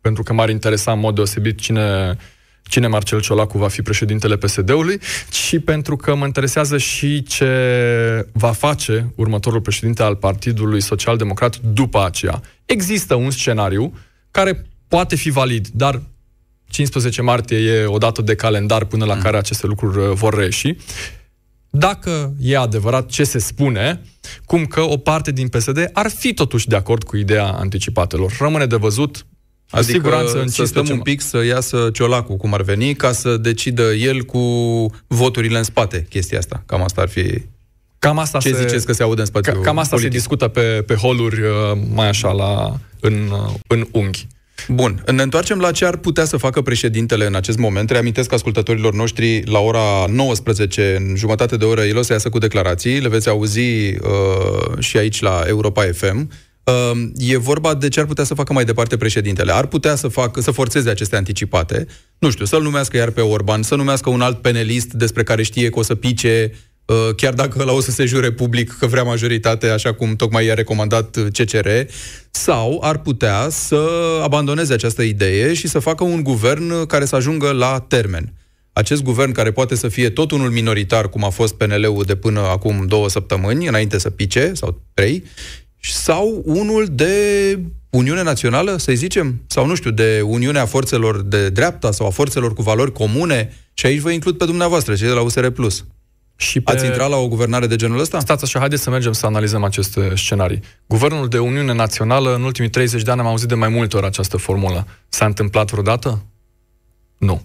pentru 0.00 0.22
că 0.22 0.32
m-ar 0.32 0.48
interesa 0.48 0.92
în 0.92 0.98
mod 0.98 1.14
deosebit 1.14 1.58
cine, 1.58 2.16
cine 2.62 2.86
Marcel 2.86 3.20
Ciolacu 3.20 3.58
va 3.58 3.68
fi 3.68 3.82
președintele 3.82 4.36
PSD-ului, 4.36 5.00
ci 5.30 5.58
pentru 5.64 5.96
că 5.96 6.14
mă 6.14 6.26
interesează 6.26 6.78
și 6.78 7.22
ce 7.22 7.48
va 8.32 8.52
face 8.52 9.12
următorul 9.16 9.60
președinte 9.60 10.02
al 10.02 10.16
Partidului 10.16 10.80
Social 10.80 11.16
Democrat 11.16 11.56
după 11.56 12.04
aceea. 12.04 12.40
Există 12.64 13.14
un 13.14 13.30
scenariu 13.30 13.98
care 14.30 14.66
poate 14.88 15.16
fi 15.16 15.30
valid, 15.30 15.68
dar 15.68 16.02
15 16.68 17.22
martie 17.22 17.56
e 17.56 17.84
o 17.84 17.98
dată 17.98 18.22
de 18.22 18.34
calendar 18.34 18.84
până 18.84 19.04
la 19.04 19.14
mm. 19.14 19.20
care 19.20 19.36
aceste 19.36 19.66
lucruri 19.66 19.98
uh, 19.98 20.12
vor 20.14 20.34
reși. 20.34 20.76
Dacă 21.74 22.34
e 22.40 22.56
adevărat 22.56 23.06
ce 23.06 23.24
se 23.24 23.38
spune, 23.38 24.02
cum 24.44 24.66
că 24.66 24.80
o 24.80 24.96
parte 24.96 25.30
din 25.30 25.48
PSD 25.48 25.90
ar 25.92 26.10
fi 26.10 26.34
totuși 26.34 26.68
de 26.68 26.76
acord 26.76 27.02
cu 27.02 27.16
ideea 27.16 27.46
anticipatelor. 27.46 28.36
Rămâne 28.38 28.66
de 28.66 28.76
văzut 28.76 29.26
Adică 29.70 29.92
siguranță 29.92 30.40
în 30.40 30.48
să 30.48 30.64
stăm 30.64 30.86
un 30.90 31.00
pic 31.00 31.20
să 31.20 31.44
iasă 31.44 31.90
Ciolacu, 31.92 32.36
cum 32.36 32.54
ar 32.54 32.62
veni, 32.62 32.94
ca 32.94 33.12
să 33.12 33.36
decidă 33.36 33.82
el 33.92 34.22
cu 34.22 34.38
voturile 35.06 35.58
în 35.58 35.64
spate 35.64 36.06
chestia 36.08 36.38
asta. 36.38 36.62
Cam 36.66 36.82
asta 36.82 37.00
ar 37.00 37.08
fi... 37.08 37.42
Cam 37.98 38.18
asta 38.18 38.38
Ce 38.38 38.52
se, 38.52 38.66
ziceți 38.66 38.86
că 38.86 38.92
se 38.92 39.02
aude 39.02 39.20
în 39.20 39.26
spațiu 39.26 39.60
Cam 39.60 39.78
asta 39.78 39.96
politic? 39.96 40.12
se 40.12 40.18
discută 40.18 40.48
pe, 40.48 40.82
pe 40.86 40.94
holuri 40.94 41.40
uh, 41.40 41.48
mai 41.94 42.08
așa 42.08 42.30
la, 42.30 42.78
în, 43.00 43.28
uh, 43.30 43.54
în 43.66 43.86
unghi. 43.92 44.26
Bun, 44.68 45.02
ne 45.12 45.22
întoarcem 45.22 45.58
la 45.58 45.70
ce 45.70 45.84
ar 45.84 45.96
putea 45.96 46.24
să 46.24 46.36
facă 46.36 46.62
președintele 46.62 47.26
în 47.26 47.34
acest 47.34 47.58
moment. 47.58 47.90
Reamintesc 47.90 48.32
ascultătorilor 48.32 48.94
noștri 48.94 49.42
la 49.44 49.58
ora 49.58 50.06
19, 50.08 50.96
în 50.98 51.16
jumătate 51.16 51.56
de 51.56 51.64
oră, 51.64 51.82
el 51.82 51.96
o 51.96 52.02
să 52.02 52.12
iasă 52.12 52.28
cu 52.28 52.38
declarații, 52.38 53.00
le 53.00 53.08
veți 53.08 53.28
auzi 53.28 53.60
uh, 53.60 54.78
și 54.78 54.96
aici 54.96 55.20
la 55.20 55.42
Europa 55.46 55.82
FM. 55.92 56.30
Uh, 56.64 57.10
e 57.16 57.36
vorba 57.36 57.74
de 57.74 57.88
ce 57.88 58.00
ar 58.00 58.06
putea 58.06 58.24
să 58.24 58.34
facă 58.34 58.52
mai 58.52 58.64
departe 58.64 58.96
președintele. 58.96 59.52
Ar 59.52 59.66
putea 59.66 59.94
să 59.94 60.08
facă, 60.08 60.40
să 60.40 60.50
forțeze 60.50 60.90
aceste 60.90 61.16
anticipate, 61.16 61.86
nu 62.18 62.30
știu, 62.30 62.44
să-l 62.44 62.62
numească 62.62 62.96
iar 62.96 63.10
pe 63.10 63.20
Orban, 63.20 63.62
să 63.62 63.74
numească 63.74 64.10
un 64.10 64.20
alt 64.20 64.42
penelist 64.42 64.92
despre 64.92 65.22
care 65.22 65.42
știe 65.42 65.68
că 65.68 65.78
o 65.78 65.82
să 65.82 65.94
pice 65.94 66.52
Uh, 66.52 66.71
chiar 67.16 67.34
dacă 67.34 67.64
la 67.64 67.72
o 67.72 67.80
să 67.80 67.90
se 67.90 68.04
jure 68.04 68.32
public 68.32 68.76
că 68.78 68.86
vrea 68.86 69.02
majoritate, 69.02 69.68
așa 69.68 69.94
cum 69.94 70.16
tocmai 70.16 70.44
i-a 70.44 70.54
recomandat 70.54 71.18
CCR, 71.32 71.68
sau 72.30 72.80
ar 72.82 72.98
putea 72.98 73.48
să 73.50 73.88
abandoneze 74.22 74.72
această 74.72 75.02
idee 75.02 75.54
și 75.54 75.68
să 75.68 75.78
facă 75.78 76.04
un 76.04 76.22
guvern 76.22 76.86
care 76.86 77.04
să 77.04 77.16
ajungă 77.16 77.50
la 77.50 77.84
termen. 77.88 78.32
Acest 78.72 79.02
guvern 79.02 79.32
care 79.32 79.50
poate 79.50 79.74
să 79.74 79.88
fie 79.88 80.10
tot 80.10 80.30
unul 80.30 80.50
minoritar, 80.50 81.08
cum 81.08 81.24
a 81.24 81.28
fost 81.28 81.54
PNL-ul 81.54 82.04
de 82.06 82.14
până 82.14 82.40
acum 82.40 82.86
două 82.86 83.08
săptămâni, 83.08 83.66
înainte 83.66 83.98
să 83.98 84.10
pice, 84.10 84.52
sau 84.54 84.82
trei, 84.94 85.24
sau 85.80 86.42
unul 86.44 86.86
de 86.90 87.14
Uniune 87.90 88.22
Națională, 88.22 88.76
să 88.76 88.92
zicem, 88.92 89.42
sau 89.46 89.66
nu 89.66 89.74
știu, 89.74 89.90
de 89.90 90.20
Uniunea 90.24 90.66
Forțelor 90.66 91.22
de 91.22 91.48
Dreapta 91.48 91.90
sau 91.90 92.06
a 92.06 92.10
Forțelor 92.10 92.54
cu 92.54 92.62
Valori 92.62 92.92
Comune, 92.92 93.52
și 93.74 93.86
aici 93.86 94.00
vă 94.00 94.10
includ 94.10 94.36
pe 94.36 94.44
dumneavoastră, 94.44 94.94
cei 94.94 95.08
de 95.08 95.12
la 95.12 95.20
USR+. 95.20 95.46
Și 96.42 96.60
pe... 96.60 96.72
Ați 96.72 96.84
intrat 96.84 97.08
la 97.08 97.16
o 97.16 97.28
guvernare 97.28 97.66
de 97.66 97.76
genul 97.76 97.98
ăsta? 97.98 98.20
Stați 98.20 98.44
așa, 98.44 98.58
haideți 98.58 98.82
să 98.82 98.90
mergem 98.90 99.12
să 99.12 99.26
analizăm 99.26 99.64
aceste 99.64 100.12
scenarii. 100.16 100.60
Guvernul 100.86 101.28
de 101.28 101.38
Uniune 101.38 101.72
Națională, 101.72 102.34
în 102.34 102.42
ultimii 102.42 102.70
30 102.70 103.02
de 103.02 103.10
ani 103.10 103.20
am 103.20 103.26
auzit 103.26 103.48
de 103.48 103.54
mai 103.54 103.68
multe 103.68 103.96
ori 103.96 104.06
această 104.06 104.36
formulă. 104.36 104.86
S-a 105.08 105.24
întâmplat 105.24 105.70
vreodată? 105.70 106.24
Nu. 107.18 107.42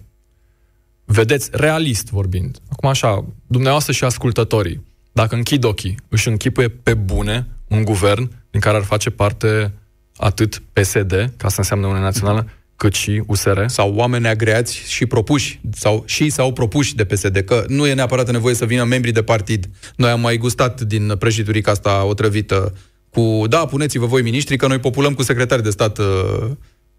Vedeți, 1.04 1.48
realist 1.52 2.08
vorbind, 2.08 2.58
acum 2.68 2.88
așa, 2.88 3.24
dumneavoastră 3.46 3.92
și 3.92 4.04
ascultătorii, 4.04 4.84
dacă 5.12 5.34
închid 5.34 5.64
ochii, 5.64 5.98
își 6.08 6.28
închipuie 6.28 6.68
pe 6.68 6.94
bune 6.94 7.46
un 7.68 7.84
guvern 7.84 8.30
din 8.50 8.60
care 8.60 8.76
ar 8.76 8.82
face 8.82 9.10
parte 9.10 9.72
atât 10.16 10.62
PSD, 10.72 11.32
ca 11.36 11.48
să 11.48 11.58
înseamnă 11.58 11.86
Uniunea 11.86 12.08
Națională, 12.08 12.48
cât 12.78 12.94
și 12.94 13.22
USR. 13.26 13.66
Sau 13.66 13.94
oameni 13.94 14.28
agreați 14.28 14.76
și 14.86 15.06
propuși, 15.06 15.60
sau 15.72 16.02
și 16.06 16.30
sau 16.30 16.52
propuși 16.52 16.94
de 16.94 17.04
PSD, 17.04 17.38
că 17.38 17.64
nu 17.68 17.86
e 17.86 17.94
neapărat 17.94 18.30
nevoie 18.30 18.54
să 18.54 18.64
vină 18.64 18.84
membrii 18.84 19.12
de 19.12 19.22
partid. 19.22 19.68
Noi 19.96 20.10
am 20.10 20.20
mai 20.20 20.36
gustat 20.36 20.80
din 20.80 21.14
prăjiturica 21.18 21.70
asta 21.70 22.04
otrăvită 22.04 22.74
cu, 23.10 23.44
da, 23.48 23.66
puneți-vă 23.66 24.06
voi 24.06 24.22
miniștri, 24.22 24.56
că 24.56 24.66
noi 24.66 24.78
populăm 24.78 25.14
cu 25.14 25.22
secretari 25.22 25.62
de 25.62 25.70
stat 25.70 25.98
uh, 25.98 26.06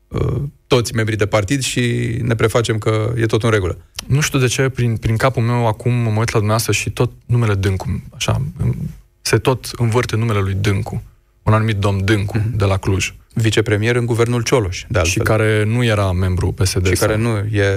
uh, 0.08 0.42
toți 0.68 0.94
membrii 0.94 1.18
de 1.18 1.26
partid 1.26 1.62
și 1.62 2.16
ne 2.22 2.36
prefacem 2.36 2.78
că 2.78 3.14
e 3.18 3.26
tot 3.26 3.44
în 3.44 3.50
regulă. 3.50 3.78
Nu 4.08 4.20
știu 4.20 4.40
de 4.40 4.48
ce, 4.48 4.70
prin, 4.70 4.98
prin 4.98 5.18
capul 5.18 5.44
meu 5.44 5.68
acum 5.68 5.92
mă 5.94 6.10
uit 6.10 6.32
la 6.32 6.40
dumneavoastră 6.40 6.72
și 6.72 6.90
tot 6.90 7.12
numele 7.26 7.54
Dâncu, 7.54 8.04
așa, 8.16 8.42
se 9.22 9.38
tot 9.38 9.72
învârte 9.78 10.16
numele 10.16 10.40
lui 10.40 10.54
Dâncu, 10.54 11.04
un 11.44 11.54
anumit 11.54 11.78
domn 11.78 12.06
Dâncu, 12.06 12.38
mm-hmm. 12.38 12.56
de 12.56 12.66
la 12.66 12.78
Cluj 12.78 13.14
vicepremier 13.42 13.96
în 13.96 14.06
guvernul 14.06 14.44
Cioloș, 14.44 14.86
de 14.88 15.00
altfel. 15.00 15.22
Și 15.22 15.28
care 15.28 15.64
nu 15.68 15.84
era 15.84 16.12
membru 16.12 16.52
PSD. 16.52 16.88
Și 16.88 16.96
sau... 16.96 17.08
care 17.08 17.20
nu 17.20 17.30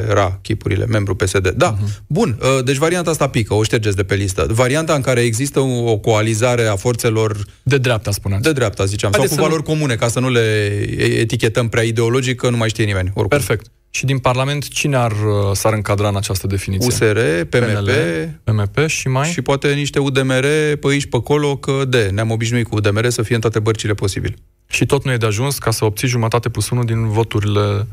era 0.08 0.38
chipurile 0.42 0.86
membru 0.86 1.14
PSD. 1.14 1.48
Da, 1.48 1.76
uh-huh. 1.76 2.02
bun. 2.06 2.38
Uh, 2.40 2.64
deci 2.64 2.76
varianta 2.76 3.10
asta 3.10 3.28
pică, 3.28 3.54
o 3.54 3.62
ștergeți 3.62 3.96
de 3.96 4.02
pe 4.02 4.14
listă. 4.14 4.46
Varianta 4.50 4.94
în 4.94 5.00
care 5.00 5.20
există 5.20 5.60
o 5.60 5.96
coalizare 5.96 6.66
a 6.66 6.76
forțelor... 6.76 7.36
De 7.62 7.78
dreapta, 7.78 8.10
spuneați. 8.10 8.42
De 8.42 8.52
dreapta, 8.52 8.84
ziceam. 8.84 9.12
Haideți 9.12 9.34
sau 9.34 9.42
cu 9.42 9.48
valori 9.48 9.68
nu... 9.68 9.74
comune, 9.74 9.94
ca 9.94 10.08
să 10.08 10.20
nu 10.20 10.30
le 10.30 10.40
etichetăm 11.18 11.68
prea 11.68 11.82
ideologic, 11.82 12.36
că 12.36 12.50
nu 12.50 12.56
mai 12.56 12.68
știe 12.68 12.84
nimeni. 12.84 13.10
Oricum. 13.14 13.38
Perfect. 13.38 13.66
Și 13.94 14.04
din 14.04 14.18
Parlament, 14.18 14.68
cine 14.68 14.96
ar, 14.96 15.10
uh, 15.10 15.50
s-ar 15.52 15.72
încadra 15.72 16.08
în 16.08 16.16
această 16.16 16.46
definiție? 16.46 16.86
USR, 16.86 17.18
PMP, 17.48 17.64
PNL, 17.64 17.90
PMP 18.44 18.86
și 18.86 19.08
mai? 19.08 19.28
Și 19.28 19.42
poate 19.42 19.72
niște 19.72 19.98
UDMR 19.98 20.46
pe 20.80 20.88
aici, 20.88 21.06
pe 21.06 21.16
acolo, 21.16 21.56
că 21.56 21.84
de, 21.88 22.10
ne-am 22.12 22.30
obișnuit 22.30 22.66
cu 22.66 22.74
UDMR 22.74 23.08
să 23.08 23.22
fie 23.22 23.34
în 23.34 23.40
toate 23.40 23.58
bărcile 23.58 23.94
posibile. 23.94 24.34
Și 24.72 24.86
tot 24.86 25.04
nu 25.04 25.12
e 25.12 25.16
de 25.16 25.26
ajuns 25.26 25.58
ca 25.58 25.70
să 25.70 25.84
obții 25.84 26.08
jumătate 26.08 26.48
plus 26.48 26.70
unul 26.70 26.84
din 26.84 27.08
voturile 27.08 27.86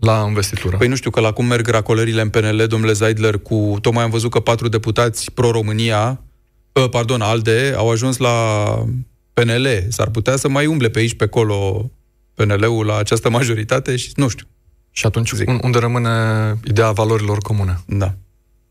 la 0.00 0.24
investitură. 0.28 0.76
Păi 0.76 0.88
nu 0.88 0.94
știu 0.94 1.10
că 1.10 1.20
la 1.20 1.32
cum 1.32 1.46
merg 1.46 1.68
racolările 1.68 2.20
în 2.20 2.28
PNL, 2.28 2.66
domnule 2.66 2.92
Zeidler, 2.92 3.38
cu... 3.38 3.78
Tocmai 3.80 4.02
am 4.02 4.10
văzut 4.10 4.30
că 4.30 4.40
patru 4.40 4.68
deputați 4.68 5.30
pro-România, 5.30 6.20
uh, 6.72 6.88
pardon, 6.88 7.20
ALDE, 7.20 7.74
au 7.76 7.90
ajuns 7.90 8.16
la 8.16 8.32
PNL. 9.32 9.66
S-ar 9.88 10.08
putea 10.08 10.36
să 10.36 10.48
mai 10.48 10.66
umble 10.66 10.88
pe 10.88 10.98
aici, 10.98 11.14
pe 11.14 11.24
acolo, 11.24 11.90
PNL-ul 12.34 12.86
la 12.86 12.96
această 12.96 13.30
majoritate 13.30 13.96
și 13.96 14.10
nu 14.14 14.28
știu. 14.28 14.46
Și 14.90 15.06
atunci 15.06 15.32
Zic. 15.32 15.48
unde 15.62 15.78
rămâne 15.78 16.10
ideea 16.64 16.90
valorilor 16.90 17.38
comune? 17.38 17.80
Da. 17.86 18.14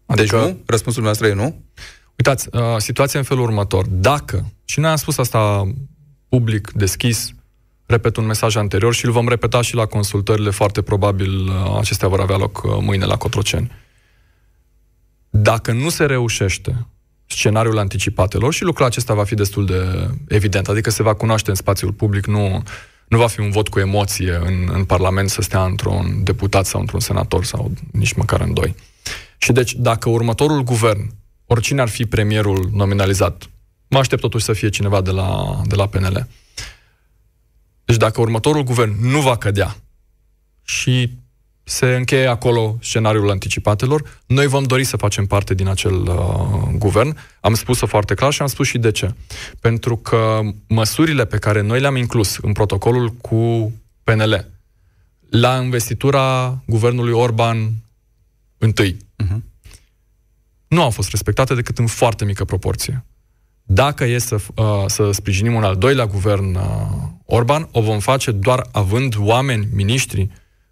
Adică, 0.05 0.37
deci 0.37 0.45
nu? 0.45 0.57
Răspunsul 0.65 1.03
nostru 1.03 1.27
e 1.27 1.33
nu? 1.33 1.61
Uitați, 2.17 2.47
uh, 2.51 2.61
situația 2.77 3.19
în 3.19 3.25
felul 3.25 3.43
următor. 3.43 3.85
Dacă, 3.87 4.51
și 4.65 4.79
noi 4.79 4.89
am 4.89 4.95
spus 4.95 5.17
asta 5.17 5.71
public, 6.29 6.71
deschis, 6.71 7.33
repet 7.89 8.15
un 8.15 8.25
mesaj 8.25 8.55
anterior 8.55 8.93
și 8.93 9.05
îl 9.05 9.11
vom 9.11 9.27
repeta 9.27 9.61
și 9.61 9.75
la 9.75 9.85
consultările, 9.85 10.49
foarte 10.49 10.81
probabil 10.81 11.47
uh, 11.47 11.77
acestea 11.79 12.07
vor 12.07 12.19
avea 12.19 12.37
loc 12.37 12.63
uh, 12.63 12.77
mâine 12.81 13.05
la 13.05 13.17
Cotroceni. 13.17 13.71
Dacă 15.29 15.71
nu 15.71 15.89
se 15.89 16.05
reușește 16.05 16.87
scenariul 17.25 17.77
anticipatelor 17.77 18.53
și 18.53 18.63
lucrul 18.63 18.85
acesta 18.85 19.13
va 19.13 19.23
fi 19.23 19.35
destul 19.35 19.65
de 19.65 20.09
evident, 20.27 20.67
adică 20.67 20.89
se 20.89 21.03
va 21.03 21.13
cunoaște 21.13 21.49
în 21.49 21.55
spațiul 21.55 21.91
public, 21.91 22.25
nu, 22.25 22.63
nu 23.07 23.17
va 23.17 23.27
fi 23.27 23.39
un 23.39 23.49
vot 23.49 23.67
cu 23.67 23.79
emoție 23.79 24.35
în, 24.35 24.69
în 24.73 24.83
Parlament 24.83 25.29
să 25.29 25.41
stea 25.41 25.63
într-un 25.63 26.23
deputat 26.23 26.65
sau 26.65 26.79
într-un 26.79 26.99
senator 26.99 27.45
sau 27.45 27.71
nici 27.91 28.13
măcar 28.13 28.41
în 28.41 28.53
doi. 28.53 28.75
Și 29.37 29.51
deci, 29.51 29.73
dacă 29.73 30.09
următorul 30.09 30.63
guvern, 30.63 31.11
oricine 31.45 31.81
ar 31.81 31.89
fi 31.89 32.05
premierul 32.05 32.69
nominalizat, 32.73 33.49
mă 33.87 33.97
aștept 33.97 34.21
totuși 34.21 34.45
să 34.45 34.53
fie 34.53 34.69
cineva 34.69 35.01
de 35.01 35.11
la, 35.11 35.61
de 35.65 35.75
la 35.75 35.87
PNL, 35.87 36.27
deci 37.89 37.97
dacă 37.97 38.21
următorul 38.21 38.63
guvern 38.63 38.95
nu 38.99 39.21
va 39.21 39.37
cădea 39.37 39.75
și 40.63 41.11
se 41.63 41.85
încheie 41.85 42.27
acolo 42.27 42.77
scenariul 42.81 43.29
anticipatelor, 43.29 44.21
noi 44.25 44.47
vom 44.47 44.63
dori 44.63 44.83
să 44.83 44.97
facem 44.97 45.25
parte 45.25 45.53
din 45.53 45.67
acel 45.67 45.93
uh, 45.93 46.69
guvern. 46.77 47.17
Am 47.39 47.53
spus-o 47.53 47.85
foarte 47.85 48.13
clar 48.13 48.33
și 48.33 48.41
am 48.41 48.47
spus 48.47 48.67
și 48.67 48.77
de 48.77 48.91
ce. 48.91 49.13
Pentru 49.59 49.97
că 49.97 50.39
măsurile 50.67 51.25
pe 51.25 51.37
care 51.37 51.61
noi 51.61 51.79
le-am 51.79 51.95
inclus 51.95 52.37
în 52.37 52.51
protocolul 52.51 53.09
cu 53.09 53.71
PNL 54.03 54.47
la 55.29 55.61
investitura 55.61 56.57
guvernului 56.65 57.13
Orban 57.13 57.71
întâi, 58.57 58.97
uh-huh. 59.23 59.39
nu 60.67 60.81
au 60.81 60.89
fost 60.89 61.09
respectate 61.09 61.55
decât 61.55 61.77
în 61.77 61.87
foarte 61.87 62.25
mică 62.25 62.45
proporție. 62.45 63.03
Dacă 63.71 64.03
e 64.03 64.17
să, 64.17 64.35
uh, 64.55 64.65
să 64.87 65.11
sprijinim 65.11 65.53
un 65.53 65.63
al 65.63 65.75
doilea 65.75 66.05
guvern 66.05 66.55
uh, 66.55 66.61
Orban, 67.25 67.67
o 67.71 67.81
vom 67.81 67.99
face 67.99 68.31
doar 68.31 68.67
având 68.71 69.15
oameni, 69.19 69.67
miniștri 69.73 70.29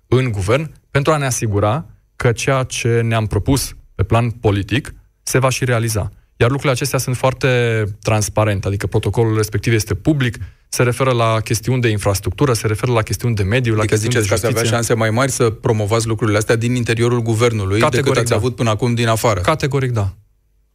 în 0.08 0.32
guvern, 0.32 0.72
pentru 0.92 1.12
a 1.12 1.18
ne 1.18 1.26
asigura 1.26 1.86
că 2.16 2.32
ceea 2.32 2.64
ce 2.64 3.02
ne-am 3.02 3.26
propus 3.26 3.76
pe 3.96 4.04
plan 4.04 4.30
politic 4.30 4.94
se 5.24 5.40
va 5.40 5.50
și 5.50 5.66
realiza. 5.66 6.12
Iar 6.38 6.50
lucrurile 6.50 6.72
acestea 6.72 7.00
sunt 7.00 7.16
foarte 7.18 7.84
transparente, 8.02 8.68
adică 8.68 8.88
protocolul 8.88 9.36
respectiv 9.36 9.74
este 9.74 9.94
public, 9.94 10.38
se 10.70 10.84
referă 10.84 11.12
la 11.12 11.40
chestiuni 11.44 11.82
de 11.82 11.88
infrastructură, 11.88 12.54
se 12.54 12.68
referă 12.68 12.92
la 12.92 13.02
chestiuni 13.02 13.36
de 13.36 13.44
mediu, 13.44 13.74
la 13.74 13.80
adică 13.80 13.94
chestiuni 13.94 14.14
ziceți 14.14 14.30
de 14.30 14.36
justiție. 14.36 14.54
că 14.54 14.60
avea 14.60 14.72
șanse 14.72 14.94
mai 14.94 15.10
mari 15.10 15.32
să 15.32 15.50
promovați 15.50 16.08
lucrurile 16.08 16.38
astea 16.38 16.56
din 16.56 16.76
interiorul 16.76 17.22
guvernului 17.22 17.80
Categoric 17.80 18.06
decât 18.06 18.22
ați 18.22 18.30
da. 18.30 18.36
avut 18.36 18.56
până 18.56 18.70
acum 18.70 18.94
din 18.94 19.08
afară. 19.08 19.42
Categoric 19.42 19.92
da. 19.92 20.14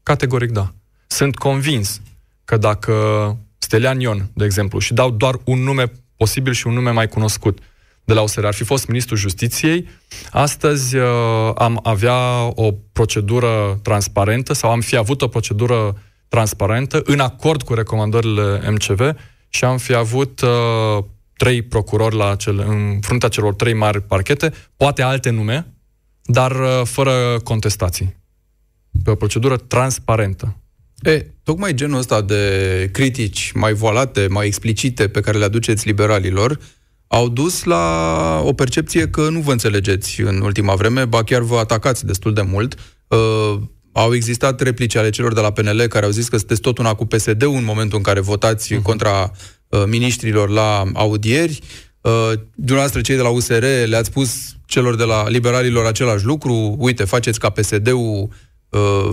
Categoric 0.02 0.50
da. 0.50 0.72
Sunt 1.06 1.36
convins 1.36 2.00
că 2.44 2.56
dacă 2.56 2.92
Stelian 3.58 4.00
Ion, 4.00 4.30
de 4.34 4.44
exemplu, 4.44 4.78
și 4.78 4.94
dau 4.94 5.10
doar 5.10 5.38
un 5.44 5.58
nume 5.58 5.92
posibil 6.16 6.52
și 6.52 6.66
un 6.66 6.72
nume 6.72 6.90
mai 6.90 7.08
cunoscut 7.08 7.58
de 8.04 8.12
la 8.12 8.20
OSR, 8.20 8.44
ar 8.44 8.54
fi 8.54 8.64
fost 8.64 8.86
ministrul 8.86 9.18
justiției, 9.18 9.88
astăzi 10.30 10.96
uh, 10.96 11.04
am 11.54 11.80
avea 11.82 12.42
o 12.54 12.72
procedură 12.92 13.78
transparentă 13.82 14.52
sau 14.52 14.70
am 14.70 14.80
fi 14.80 14.96
avut 14.96 15.22
o 15.22 15.28
procedură 15.28 16.02
transparentă 16.28 17.02
în 17.04 17.20
acord 17.20 17.62
cu 17.62 17.74
recomandările 17.74 18.70
MCV 18.70 19.14
și 19.48 19.64
am 19.64 19.78
fi 19.78 19.94
avut 19.94 20.40
uh, 20.40 21.04
trei 21.36 21.62
procurori 21.62 22.16
la 22.16 22.34
cel, 22.34 22.58
în 22.58 22.98
fruntea 23.00 23.28
celor 23.28 23.54
trei 23.54 23.74
mari 23.74 24.02
parchete, 24.02 24.52
poate 24.76 25.02
alte 25.02 25.30
nume, 25.30 25.66
dar 26.22 26.50
uh, 26.50 26.80
fără 26.84 27.40
contestații. 27.44 28.16
Pe 29.04 29.10
o 29.10 29.14
procedură 29.14 29.56
transparentă. 29.56 30.61
E, 31.02 31.26
tocmai 31.42 31.74
genul 31.74 31.98
ăsta 31.98 32.20
de 32.20 32.88
critici 32.92 33.52
mai 33.54 33.72
voalate, 33.72 34.26
mai 34.30 34.46
explicite 34.46 35.08
pe 35.08 35.20
care 35.20 35.38
le 35.38 35.44
aduceți 35.44 35.86
liberalilor, 35.86 36.58
au 37.06 37.28
dus 37.28 37.64
la 37.64 38.42
o 38.44 38.52
percepție 38.52 39.08
că 39.08 39.28
nu 39.30 39.40
vă 39.40 39.52
înțelegeți 39.52 40.20
în 40.20 40.40
ultima 40.40 40.74
vreme, 40.74 41.04
ba 41.04 41.22
chiar 41.24 41.40
vă 41.40 41.56
atacați 41.56 42.06
destul 42.06 42.32
de 42.32 42.42
mult. 42.42 42.74
Uh, 43.08 43.60
au 43.92 44.14
existat 44.14 44.60
replici 44.60 44.94
ale 44.94 45.10
celor 45.10 45.34
de 45.34 45.40
la 45.40 45.52
PNL 45.52 45.86
care 45.88 46.04
au 46.04 46.10
zis 46.10 46.28
că 46.28 46.36
sunteți 46.36 46.60
tot 46.60 46.78
una 46.78 46.94
cu 46.94 47.06
PSD-ul 47.06 47.54
în 47.54 47.64
momentul 47.64 47.96
în 47.96 48.04
care 48.04 48.20
votați 48.20 48.74
uh-huh. 48.74 48.82
contra 48.82 49.30
uh, 49.68 49.82
ministrilor 49.86 50.48
la 50.48 50.84
audieri. 50.94 51.60
Uh, 52.00 52.32
dumneavoastră, 52.54 53.00
cei 53.00 53.16
de 53.16 53.22
la 53.22 53.28
USR, 53.28 53.64
le-ați 53.84 54.08
spus 54.08 54.56
celor 54.66 54.96
de 54.96 55.04
la 55.04 55.28
liberalilor 55.28 55.86
același 55.86 56.24
lucru. 56.24 56.76
Uite, 56.78 57.04
faceți 57.04 57.38
ca 57.38 57.50
PSD-ul 57.50 58.28
Uh, 58.28 58.28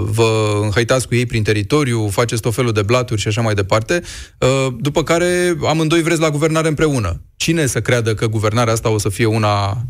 vă 0.04 0.60
înhăitați 0.62 1.08
cu 1.08 1.16
ei 1.16 1.26
prin 1.26 1.44
teritoriu, 1.44 2.08
faceți 2.08 2.42
tot 2.42 2.54
felul 2.54 2.72
de 2.72 2.82
blaturi 2.82 3.22
și 3.22 3.28
așa 3.28 3.42
mai 3.42 3.54
departe, 3.54 4.02
uh, 4.40 4.74
după 4.78 5.04
care 5.04 5.58
amândoi 5.66 6.02
vreți 6.02 6.22
la 6.22 6.30
guvernare 6.30 6.68
împreună. 6.68 7.22
Cine 7.36 7.66
să 7.66 7.82
creadă 7.82 8.14
că 8.14 8.28
guvernarea 8.28 8.74
asta 8.74 8.90
o 8.90 8.98
să 8.98 9.10
fie 9.10 9.26
una 9.26 9.86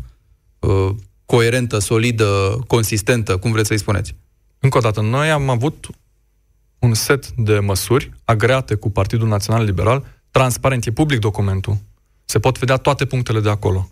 uh, 0.58 0.88
coerentă, 1.26 1.78
solidă, 1.78 2.58
consistentă, 2.66 3.36
cum 3.36 3.52
vreți 3.52 3.68
să-i 3.68 3.78
spuneți? 3.78 4.14
Încă 4.58 4.78
o 4.78 4.80
dată, 4.80 5.00
noi 5.00 5.30
am 5.30 5.48
avut 5.48 5.86
un 6.78 6.94
set 6.94 7.30
de 7.30 7.58
măsuri 7.58 8.10
agreate 8.24 8.74
cu 8.74 8.90
Partidul 8.90 9.28
Național 9.28 9.64
Liberal, 9.64 10.04
transparent, 10.30 10.86
e 10.86 10.90
public 10.90 11.18
documentul. 11.18 11.76
Se 12.24 12.38
pot 12.38 12.58
vedea 12.58 12.76
toate 12.76 13.04
punctele 13.04 13.40
de 13.40 13.50
acolo. 13.50 13.90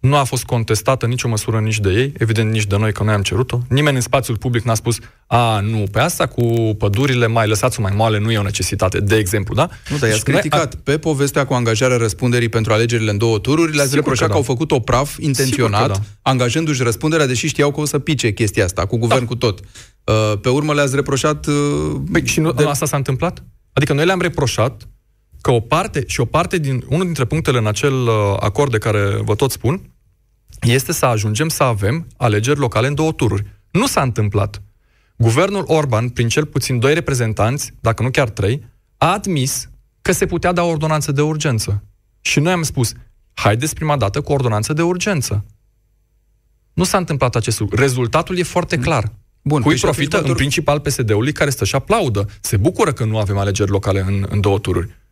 Nu 0.00 0.16
a 0.16 0.24
fost 0.24 0.44
contestată 0.44 1.06
nicio 1.06 1.28
măsură 1.28 1.58
nici 1.58 1.78
de 1.78 1.90
ei, 1.90 2.12
evident 2.18 2.50
nici 2.50 2.66
de 2.66 2.76
noi, 2.76 2.92
că 2.92 3.02
noi 3.02 3.14
am 3.14 3.22
cerut-o. 3.22 3.58
Nimeni 3.68 3.96
în 3.96 4.02
spațiul 4.02 4.36
public 4.36 4.62
n-a 4.62 4.74
spus, 4.74 4.98
a, 5.26 5.60
nu, 5.60 5.84
pe 5.92 6.00
asta 6.00 6.26
cu 6.26 6.74
pădurile 6.78 7.26
mai 7.26 7.48
lăsați-o 7.48 7.82
mai 7.82 7.92
moale 7.96 8.18
nu 8.18 8.30
e 8.30 8.38
o 8.38 8.42
necesitate, 8.42 9.00
de 9.00 9.16
exemplu, 9.16 9.54
da? 9.54 9.68
Nu, 9.90 9.96
dar 9.96 10.08
i-ați 10.08 10.24
criticat 10.24 10.74
a... 10.74 10.78
pe 10.82 10.98
povestea 10.98 11.46
cu 11.46 11.54
angajarea 11.54 11.96
răspunderii 11.96 12.48
pentru 12.48 12.72
alegerile 12.72 13.10
în 13.10 13.18
două 13.18 13.38
tururi, 13.38 13.74
le-ați 13.74 13.94
reproșat 13.94 14.26
că, 14.26 14.26
da. 14.26 14.30
că 14.32 14.36
au 14.36 14.54
făcut 14.54 14.70
o 14.70 14.80
praf 14.80 15.16
intenționat, 15.18 15.88
da. 15.88 16.00
angajându-și 16.22 16.82
răspunderea, 16.82 17.26
deși 17.26 17.46
știau 17.46 17.72
că 17.72 17.80
o 17.80 17.84
să 17.84 17.98
pice 17.98 18.32
chestia 18.32 18.64
asta, 18.64 18.86
cu 18.86 18.96
guvern 18.96 19.20
da. 19.20 19.26
cu 19.26 19.36
tot. 19.36 19.60
Uh, 19.60 20.38
pe 20.40 20.48
urmă 20.48 20.74
le-ați 20.74 20.94
reproșat... 20.94 21.46
Uh, 21.46 21.54
păi, 22.12 22.26
și 22.26 22.40
nu, 22.40 22.52
de... 22.52 22.64
asta 22.64 22.86
s-a 22.86 22.96
întâmplat? 22.96 23.44
Adică 23.72 23.92
noi 23.92 24.04
le-am 24.04 24.20
reproșat 24.20 24.88
că 25.46 25.52
o 25.52 25.60
parte, 25.60 26.04
și 26.06 26.20
o 26.20 26.24
parte 26.24 26.58
din, 26.58 26.84
unul 26.88 27.04
dintre 27.04 27.24
punctele 27.24 27.58
în 27.58 27.66
acel 27.66 27.92
uh, 27.92 28.36
acord 28.40 28.70
de 28.70 28.78
care 28.78 29.20
vă 29.24 29.34
tot 29.34 29.50
spun, 29.50 29.90
este 30.60 30.92
să 30.92 31.06
ajungem 31.06 31.48
să 31.48 31.62
avem 31.62 32.06
alegeri 32.16 32.58
locale 32.58 32.86
în 32.86 32.94
două 32.94 33.12
tururi. 33.12 33.46
Nu 33.70 33.86
s-a 33.86 34.02
întâmplat. 34.02 34.62
Guvernul 35.16 35.64
Orban, 35.66 36.08
prin 36.08 36.28
cel 36.28 36.46
puțin 36.46 36.78
doi 36.78 36.94
reprezentanți, 36.94 37.72
dacă 37.80 38.02
nu 38.02 38.10
chiar 38.10 38.28
trei, 38.28 38.64
a 38.96 39.12
admis 39.12 39.68
că 40.02 40.12
se 40.12 40.26
putea 40.26 40.52
da 40.52 40.62
ordonanță 40.62 41.12
de 41.12 41.22
urgență. 41.22 41.84
Și 42.20 42.40
noi 42.40 42.52
am 42.52 42.62
spus, 42.62 42.92
haideți 43.34 43.74
prima 43.74 43.96
dată 43.96 44.20
cu 44.20 44.32
ordonanță 44.32 44.72
de 44.72 44.82
urgență. 44.82 45.44
Nu 46.72 46.84
s-a 46.84 46.98
întâmplat 46.98 47.34
acest 47.34 47.60
lucru. 47.60 47.76
Rezultatul 47.76 48.38
e 48.38 48.42
foarte 48.42 48.78
clar. 48.78 49.12
Bun, 49.42 49.62
Cui 49.62 49.78
profită 49.78 50.22
în 50.22 50.34
principal 50.34 50.80
PSD-ului 50.80 51.32
care 51.32 51.50
stă 51.50 51.64
și 51.64 51.74
aplaudă. 51.74 52.28
Se 52.40 52.56
bucură 52.56 52.92
că 52.92 53.04
nu 53.04 53.18
avem 53.18 53.38
alegeri 53.38 53.70
locale 53.70 54.00
în, 54.00 54.26
în 54.28 54.40
două 54.40 54.58
tururi. 54.58 55.04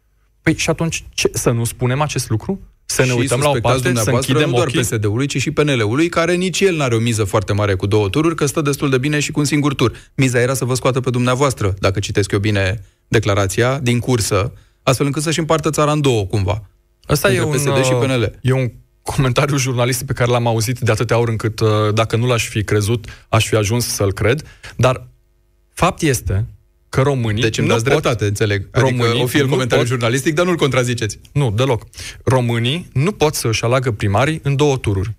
Păi 0.44 0.56
și 0.56 0.70
atunci 0.70 1.04
ce, 1.14 1.30
să 1.32 1.50
nu 1.50 1.64
spunem 1.64 2.00
acest 2.00 2.28
lucru? 2.28 2.60
Să 2.84 3.02
ne 3.02 3.08
și 3.08 3.14
uităm 3.14 3.40
la 3.40 3.48
o 3.48 3.60
parte, 3.60 3.94
să 3.94 4.10
închidem 4.10 4.48
nu 4.48 4.54
doar 4.54 4.66
ochii? 4.66 4.80
PSD-ului, 4.80 5.26
ci 5.26 5.40
și 5.40 5.50
PNL-ului, 5.50 6.08
care 6.08 6.34
nici 6.34 6.60
el 6.60 6.76
n-are 6.76 6.94
o 6.94 6.98
miză 6.98 7.24
foarte 7.24 7.52
mare 7.52 7.74
cu 7.74 7.86
două 7.86 8.08
tururi, 8.08 8.34
că 8.34 8.46
stă 8.46 8.60
destul 8.60 8.90
de 8.90 8.98
bine 8.98 9.20
și 9.20 9.30
cu 9.30 9.38
un 9.38 9.44
singur 9.44 9.74
tur. 9.74 9.92
Miza 10.14 10.40
era 10.40 10.54
să 10.54 10.64
vă 10.64 10.74
scoată 10.74 11.00
pe 11.00 11.10
dumneavoastră, 11.10 11.74
dacă 11.78 12.00
citesc 12.00 12.30
eu 12.30 12.38
bine 12.38 12.84
declarația, 13.08 13.78
din 13.78 13.98
cursă, 13.98 14.52
astfel 14.82 15.06
încât 15.06 15.22
să-și 15.22 15.38
împartă 15.38 15.70
țara 15.70 15.92
în 15.92 16.00
două, 16.00 16.26
cumva. 16.26 16.70
Asta 17.04 17.32
e 17.32 17.42
un, 17.42 17.52
PSD 17.52 17.84
și 17.84 17.92
PNL. 17.92 18.38
E 18.40 18.52
un 18.52 18.70
comentariu 19.02 19.56
jurnalistic 19.56 20.06
pe 20.06 20.12
care 20.12 20.30
l-am 20.30 20.46
auzit 20.46 20.78
de 20.78 20.90
atâtea 20.90 21.18
ori 21.18 21.30
încât 21.30 21.60
uh, 21.60 21.68
dacă 21.94 22.16
nu 22.16 22.26
l-aș 22.26 22.48
fi 22.48 22.64
crezut, 22.64 23.26
aș 23.28 23.48
fi 23.48 23.56
ajuns 23.56 23.86
să-l 23.86 24.12
cred. 24.12 24.42
Dar 24.76 25.06
fapt 25.72 26.02
este 26.02 26.46
că 26.94 27.02
românii 27.02 27.42
Deci 27.42 27.58
îmi 27.58 27.68
dați 27.68 27.84
dreptate, 27.84 28.24
înțeleg. 28.24 28.68
Adică 28.70 29.04
o 29.22 29.26
fi 29.26 29.38
el 29.38 29.48
comentariu 29.48 29.84
pot... 29.84 29.92
jurnalistic, 29.92 30.34
dar 30.34 30.44
nu-l 30.44 30.56
contraziceți. 30.56 31.18
Nu, 31.32 31.50
deloc. 31.50 31.82
Românii 32.24 32.88
nu 32.92 33.12
pot 33.12 33.34
să 33.34 33.48
își 33.48 33.64
aleagă 33.64 33.90
primarii 33.90 34.40
în 34.42 34.56
două 34.56 34.76
tururi. 34.76 35.14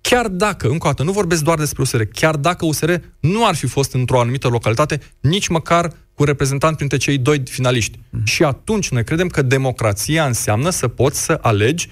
Chiar 0.00 0.28
dacă, 0.28 0.68
încă 0.68 0.86
o 0.86 0.90
dată, 0.90 1.02
nu 1.02 1.12
vorbesc 1.12 1.42
doar 1.42 1.58
despre 1.58 1.82
USR, 1.82 2.02
chiar 2.02 2.36
dacă 2.36 2.64
USR 2.64 2.94
nu 3.20 3.46
ar 3.46 3.54
fi 3.54 3.66
fost 3.66 3.92
într-o 3.94 4.20
anumită 4.20 4.48
localitate, 4.48 5.00
nici 5.20 5.48
măcar 5.48 5.92
cu 6.14 6.24
reprezentant 6.24 6.76
printre 6.76 6.96
cei 6.96 7.18
doi 7.18 7.42
finaliști. 7.44 7.98
Mm. 8.10 8.20
Și 8.24 8.42
atunci 8.42 8.90
noi 8.90 9.04
credem 9.04 9.28
că 9.28 9.42
democrația 9.42 10.24
înseamnă 10.26 10.70
să 10.70 10.88
poți 10.88 11.24
să 11.24 11.38
alegi 11.40 11.88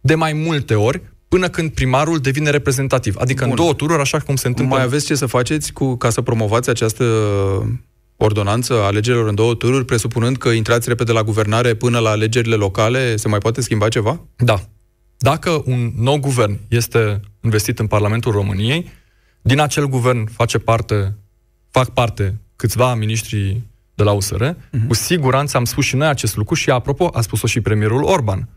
de 0.00 0.14
mai 0.14 0.32
multe 0.32 0.74
ori 0.74 1.02
până 1.28 1.48
când 1.48 1.70
primarul 1.70 2.18
devine 2.18 2.50
reprezentativ. 2.50 3.16
Adică 3.18 3.40
Bun. 3.42 3.50
în 3.50 3.56
două 3.56 3.74
tururi, 3.74 4.00
așa 4.00 4.18
cum 4.18 4.36
se 4.36 4.46
întâmplă... 4.46 4.76
Mai 4.76 4.84
aveți 4.84 5.06
ce 5.06 5.14
să 5.14 5.26
faceți 5.26 5.72
cu, 5.72 5.96
ca 5.96 6.10
să 6.10 6.20
promovați 6.20 6.70
această 6.70 7.04
ordonanță 8.24 8.74
a 8.74 8.86
alegerilor 8.86 9.28
în 9.28 9.34
două 9.34 9.54
tururi, 9.54 9.84
presupunând 9.84 10.36
că 10.36 10.48
intrați 10.48 10.88
repede 10.88 11.12
la 11.12 11.22
guvernare 11.22 11.74
până 11.74 11.98
la 11.98 12.10
alegerile 12.10 12.54
locale, 12.54 13.16
se 13.16 13.28
mai 13.28 13.38
poate 13.38 13.60
schimba 13.60 13.88
ceva? 13.88 14.20
Da. 14.36 14.60
Dacă 15.18 15.62
un 15.64 15.92
nou 15.96 16.18
guvern 16.18 16.58
este 16.68 17.20
investit 17.40 17.78
în 17.78 17.86
Parlamentul 17.86 18.32
României, 18.32 18.90
din 19.42 19.60
acel 19.60 19.86
guvern 19.86 20.26
face 20.26 20.58
parte, 20.58 21.16
fac 21.70 21.88
parte 21.88 22.40
câțiva 22.56 22.94
miniștri 22.94 23.60
de 23.94 24.02
la 24.02 24.12
USR, 24.12 24.44
uh-huh. 24.44 24.70
Mhm. 24.70 24.86
cu 24.86 24.94
siguranță 24.94 25.56
am 25.56 25.64
spus 25.64 25.84
și 25.84 25.96
noi 25.96 26.08
acest 26.08 26.36
lucru 26.36 26.54
și, 26.54 26.70
apropo, 26.70 27.10
a 27.12 27.20
spus-o 27.20 27.46
și 27.46 27.60
premierul 27.60 28.02
Orban 28.02 28.48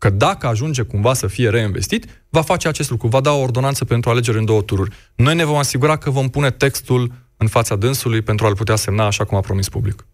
că 0.00 0.10
dacă 0.10 0.46
ajunge 0.46 0.82
cumva 0.82 1.14
să 1.14 1.26
fie 1.26 1.48
reinvestit, 1.48 2.24
va 2.28 2.40
face 2.40 2.68
acest 2.68 2.90
lucru, 2.90 3.08
va 3.08 3.20
da 3.20 3.32
o 3.32 3.40
ordonanță 3.40 3.84
pentru 3.84 4.10
alegeri 4.10 4.38
în 4.38 4.44
două 4.44 4.62
tururi. 4.62 4.96
Noi 5.14 5.34
ne 5.34 5.44
vom 5.44 5.56
asigura 5.56 5.96
că 5.96 6.10
vom 6.10 6.28
pune 6.28 6.50
textul 6.50 7.12
în 7.40 7.48
fața 7.48 7.76
dânsului 7.76 8.22
pentru 8.22 8.46
a-l 8.46 8.54
putea 8.54 8.76
semna 8.76 9.06
așa 9.06 9.24
cum 9.24 9.36
a 9.36 9.40
promis 9.40 9.68
public. 9.68 10.06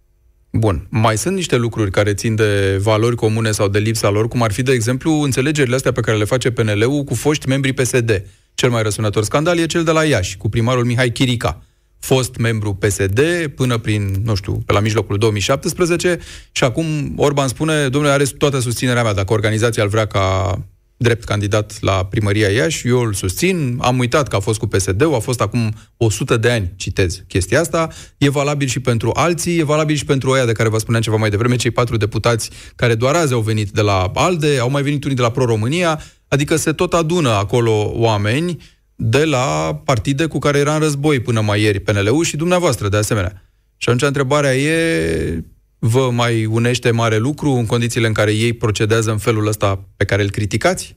Bun. 0.51 0.87
Mai 0.91 1.19
sunt 1.19 1.35
niște 1.35 1.57
lucruri 1.57 1.91
care 1.91 2.15
țin 2.15 2.35
de 2.35 2.77
valori 2.83 3.17
comune 3.17 3.51
sau 3.51 3.69
de 3.69 3.79
lipsa 3.79 4.11
lor, 4.11 4.29
cum 4.29 4.43
ar 4.43 4.53
fi, 4.53 4.63
de 4.63 4.73
exemplu, 4.73 5.13
înțelegerile 5.13 5.75
astea 5.75 5.93
pe 5.93 6.01
care 6.01 6.17
le 6.17 6.25
face 6.25 6.51
PNL-ul 6.51 7.05
cu 7.05 7.15
foști 7.15 7.49
membri 7.49 7.73
PSD. 7.73 8.25
Cel 8.55 8.71
mai 8.71 8.83
răsunător 8.83 9.25
scandal 9.25 9.59
e 9.59 9.67
cel 9.67 9.85
de 9.85 9.91
la 9.91 10.05
Iași, 10.05 10.37
cu 10.37 10.49
primarul 10.49 10.85
Mihai 10.85 11.11
Chirica 11.11 11.63
fost 11.99 12.37
membru 12.37 12.75
PSD 12.75 13.21
până 13.55 13.79
prin, 13.79 14.23
nu 14.25 14.35
știu, 14.35 14.63
pe 14.67 14.73
la 14.73 14.81
mijlocul 14.81 15.19
2017 15.19 16.19
și 16.53 16.65
acum 16.65 17.13
Orban 17.17 17.49
spune, 17.49 17.89
domnule, 17.89 18.13
are 18.13 18.25
toată 18.25 18.59
susținerea 18.59 19.03
mea 19.03 19.15
dacă 19.15 19.33
organizația 19.33 19.83
îl 19.83 19.89
vrea 19.89 20.07
ca 20.07 20.59
drept 20.97 21.25
candidat 21.25 21.77
la 21.81 22.07
primăria 22.07 22.49
Iași, 22.49 22.89
eu 22.89 23.01
îl 23.01 23.13
susțin, 23.13 23.79
am 23.81 23.99
uitat 23.99 24.29
că 24.29 24.37
a 24.37 24.41
fost 24.41 24.59
cu 24.59 24.67
PSD-ul, 24.67 25.15
a 25.15 25.19
fost 25.19 25.41
acum 25.41 25.75
100 25.97 26.37
de 26.37 26.51
ani, 26.51 26.73
citez 26.77 27.23
chestia 27.29 27.61
asta, 27.61 27.89
e 28.19 28.29
valabil 28.29 28.69
și 28.69 28.81
pentru 28.81 29.11
alții, 29.15 29.59
e 29.59 29.65
valabil 29.65 29.97
și 29.97 30.05
pentru 30.05 30.31
oia 30.31 30.45
de 30.45 30.53
care 30.53 30.69
vă 30.69 30.79
spuneam 30.79 31.03
ceva 31.03 31.17
mai 31.17 31.31
devreme, 31.31 31.57
cei 31.57 31.71
patru 31.71 31.97
deputați 31.97 32.51
care 32.77 32.95
doar 32.95 33.15
azi 33.15 33.33
au 33.33 33.41
venit 33.41 33.71
de 33.71 33.81
la 33.81 34.11
ALDE, 34.15 34.59
au 34.59 34.71
mai 34.71 34.83
venit 34.83 35.05
unii 35.05 35.17
de 35.17 35.23
la 35.23 35.31
Pro-România, 35.31 36.01
adică 36.29 36.57
se 36.57 36.73
tot 36.73 36.95
adună 36.95 37.31
acolo 37.31 37.91
oameni 37.95 38.57
de 38.95 39.25
la 39.25 39.81
partide 39.85 40.27
cu 40.27 40.39
care 40.39 40.59
era 40.59 40.75
în 40.75 40.81
război 40.81 41.21
până 41.21 41.41
mai 41.41 41.61
ieri, 41.61 41.81
PNL-ul 41.81 42.25
și 42.25 42.37
dumneavoastră, 42.37 42.89
de 42.89 42.97
asemenea. 42.97 43.43
Și 43.77 43.89
atunci 43.89 44.03
întrebarea 44.03 44.57
e, 44.57 45.45
vă 45.87 46.11
mai 46.11 46.45
unește 46.45 46.91
mare 46.91 47.17
lucru 47.17 47.51
în 47.51 47.67
condițiile 47.67 48.07
în 48.07 48.13
care 48.13 48.33
ei 48.33 48.53
procedează 48.53 49.11
în 49.11 49.19
felul 49.19 49.47
ăsta 49.47 49.85
pe 49.97 50.05
care 50.05 50.23
îl 50.23 50.31
criticați? 50.31 50.97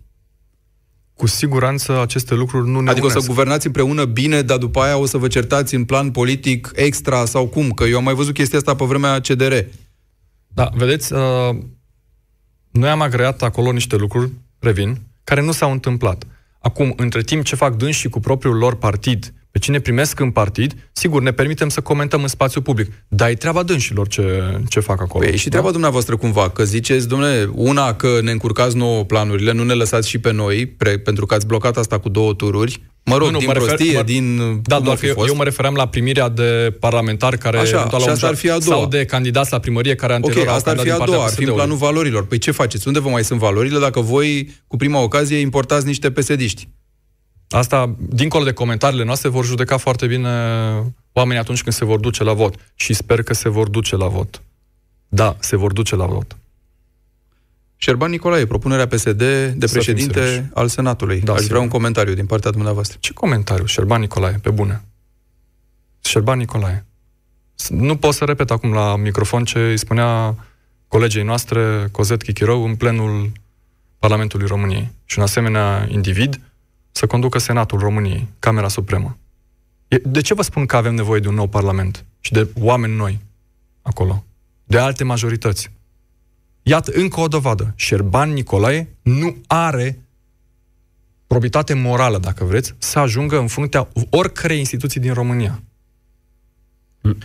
Cu 1.13 1.27
siguranță 1.27 2.01
aceste 2.01 2.33
lucruri 2.33 2.69
nu 2.69 2.79
ne 2.79 2.89
Adică 2.89 3.05
unesc. 3.05 3.17
o 3.17 3.21
să 3.21 3.27
guvernați 3.27 3.65
împreună 3.65 4.05
bine, 4.05 4.41
dar 4.41 4.57
după 4.57 4.79
aia 4.79 4.97
o 4.97 5.05
să 5.05 5.17
vă 5.17 5.27
certați 5.27 5.75
în 5.75 5.85
plan 5.85 6.11
politic 6.11 6.71
extra 6.75 7.25
sau 7.25 7.47
cum? 7.47 7.71
Că 7.71 7.83
eu 7.83 7.97
am 7.97 8.03
mai 8.03 8.13
văzut 8.13 8.33
chestia 8.33 8.57
asta 8.57 8.75
pe 8.75 8.85
vremea 8.85 9.19
CDR. 9.19 9.53
Da, 10.47 10.69
vedeți, 10.75 11.13
uh, 11.13 11.55
noi 12.71 12.89
am 12.89 13.01
agreat 13.01 13.41
acolo 13.41 13.71
niște 13.71 13.95
lucruri, 13.95 14.31
revin, 14.59 15.01
care 15.23 15.41
nu 15.41 15.51
s-au 15.51 15.71
întâmplat. 15.71 16.23
Acum, 16.61 16.93
între 16.97 17.21
timp 17.21 17.43
ce 17.43 17.55
fac 17.55 17.75
dânsii 17.75 18.09
cu 18.09 18.19
propriul 18.19 18.57
lor 18.57 18.75
partid, 18.75 19.33
pe 19.59 19.65
cine 19.65 19.79
primesc 19.79 20.19
în 20.19 20.31
partid, 20.31 20.89
sigur, 20.91 21.21
ne 21.21 21.31
permitem 21.31 21.69
să 21.69 21.81
comentăm 21.81 22.21
în 22.21 22.27
spațiu 22.27 22.61
public. 22.61 22.91
Dar 23.07 23.29
e 23.29 23.33
treaba 23.33 23.63
dânșilor 23.63 24.07
ce, 24.07 24.59
ce 24.69 24.79
fac 24.79 25.01
acolo. 25.01 25.25
Păi, 25.25 25.37
și 25.37 25.49
treaba 25.49 25.65
da? 25.65 25.71
dumneavoastră 25.71 26.15
cumva, 26.15 26.49
că 26.49 26.63
ziceți, 26.63 27.07
domnule, 27.07 27.49
una 27.53 27.93
că 27.93 28.19
ne 28.21 28.31
încurcați 28.31 28.77
nouă 28.77 29.03
planurile, 29.03 29.51
nu 29.51 29.63
ne 29.63 29.73
lăsați 29.73 30.09
și 30.09 30.17
pe 30.17 30.31
noi, 30.31 30.65
pre, 30.65 30.97
pentru 30.97 31.25
că 31.25 31.33
ați 31.33 31.45
blocat 31.47 31.77
asta 31.77 31.99
cu 31.99 32.09
două 32.09 32.33
tururi, 32.33 32.81
Mă 33.03 33.17
rog, 33.17 33.25
nu, 33.25 33.31
nu, 33.31 33.37
din 33.37 33.47
mă 33.47 33.53
refer, 33.53 33.67
prostie, 33.67 33.95
mă, 33.95 34.03
din... 34.03 34.59
Da, 34.63 34.79
doar 34.79 34.97
că 34.97 35.05
eu, 35.05 35.23
eu 35.27 35.35
mă 35.35 35.43
refeream 35.43 35.73
la 35.75 35.87
primirea 35.87 36.29
de 36.29 36.75
parlamentari 36.79 37.37
care... 37.37 37.57
Așa, 37.57 37.89
și 37.99 38.09
asta 38.09 38.27
ar 38.27 38.35
fi 38.35 38.49
a 38.49 38.57
doua. 38.57 38.77
Sau 38.77 38.87
de 38.87 39.05
candidați 39.05 39.51
la 39.51 39.59
primărie 39.59 39.95
care 39.95 40.13
anterior 40.13 40.47
Ok, 40.47 40.53
asta 40.53 40.69
ar 40.69 40.77
fi 40.77 40.91
a 40.91 40.97
doua, 41.05 41.23
ar 41.23 41.31
fi 41.31 41.43
în 41.43 41.53
planul 41.53 41.77
valorilor. 41.77 42.25
Păi 42.25 42.37
ce 42.37 42.51
faceți? 42.51 42.87
Unde 42.87 42.99
vă 42.99 43.09
mai 43.09 43.23
sunt 43.23 43.39
valorile 43.39 43.79
dacă 43.79 43.99
voi, 43.99 44.49
cu 44.67 44.75
prima 44.75 45.01
ocazie, 45.01 45.37
importați 45.37 45.85
niște 45.85 46.11
pesediști? 46.11 46.67
Asta, 47.49 47.95
dincolo 47.97 48.43
de 48.43 48.53
comentariile 48.53 49.03
noastre, 49.03 49.29
vor 49.29 49.45
judeca 49.45 49.77
foarte 49.77 50.07
bine 50.07 50.29
oamenii 51.11 51.41
atunci 51.41 51.63
când 51.63 51.75
se 51.75 51.85
vor 51.85 51.99
duce 51.99 52.23
la 52.23 52.33
vot. 52.33 52.55
Și 52.75 52.93
sper 52.93 53.23
că 53.23 53.33
se 53.33 53.49
vor 53.49 53.69
duce 53.69 53.95
la 53.95 54.07
vot. 54.07 54.41
Da, 55.07 55.35
se 55.39 55.55
vor 55.55 55.73
duce 55.73 55.95
la 55.95 56.05
vot. 56.05 56.37
Șerban 57.81 58.09
Nicolae, 58.09 58.45
propunerea 58.45 58.87
PSD 58.87 59.17
de 59.55 59.67
Să 59.67 59.73
președinte 59.73 60.49
al 60.53 60.67
Senatului. 60.67 61.21
Da, 61.21 61.33
Aș 61.33 61.45
vrea 61.45 61.59
un 61.59 61.67
comentariu 61.67 62.13
din 62.13 62.25
partea 62.25 62.51
dumneavoastră. 62.51 62.97
Ce 62.99 63.13
comentariu? 63.13 63.65
Șerban 63.65 63.99
Nicolae, 63.99 64.39
pe 64.41 64.49
bune. 64.49 64.83
Șerban 65.99 66.37
Nicolae. 66.37 66.85
Nu 67.69 67.95
pot 67.95 68.13
să 68.13 68.25
repet 68.25 68.51
acum 68.51 68.73
la 68.73 68.95
microfon 68.95 69.43
ce 69.43 69.59
îi 69.59 69.77
spunea 69.77 70.35
colegii 70.87 71.23
noastre, 71.23 71.87
Cozet 71.91 72.23
Chichirău, 72.23 72.65
în 72.65 72.75
plenul 72.75 73.31
Parlamentului 73.99 74.47
României. 74.47 74.91
Și 75.05 75.17
un 75.17 75.23
asemenea 75.23 75.87
individ 75.89 76.39
să 76.99 77.07
conducă 77.07 77.37
Senatul 77.37 77.79
României, 77.79 78.27
Camera 78.39 78.67
Supremă. 78.67 79.17
De 80.03 80.21
ce 80.21 80.33
vă 80.33 80.41
spun 80.41 80.65
că 80.65 80.75
avem 80.75 80.95
nevoie 80.95 81.19
de 81.19 81.27
un 81.27 81.33
nou 81.33 81.47
Parlament 81.47 82.05
și 82.19 82.31
de 82.31 82.49
oameni 82.59 82.95
noi 82.95 83.19
acolo? 83.81 84.25
De 84.63 84.77
alte 84.77 85.03
majorități. 85.03 85.71
Iată, 86.61 86.91
încă 86.93 87.19
o 87.19 87.27
dovadă. 87.27 87.73
Șerban 87.75 88.33
Nicolae 88.33 88.89
nu 89.01 89.35
are 89.47 89.99
probitate 91.27 91.73
morală, 91.73 92.17
dacă 92.17 92.43
vreți, 92.43 92.75
să 92.77 92.99
ajungă 92.99 93.39
în 93.39 93.47
fruntea 93.47 93.87
oricărei 94.09 94.57
instituții 94.57 94.99
din 94.99 95.13
România. 95.13 95.61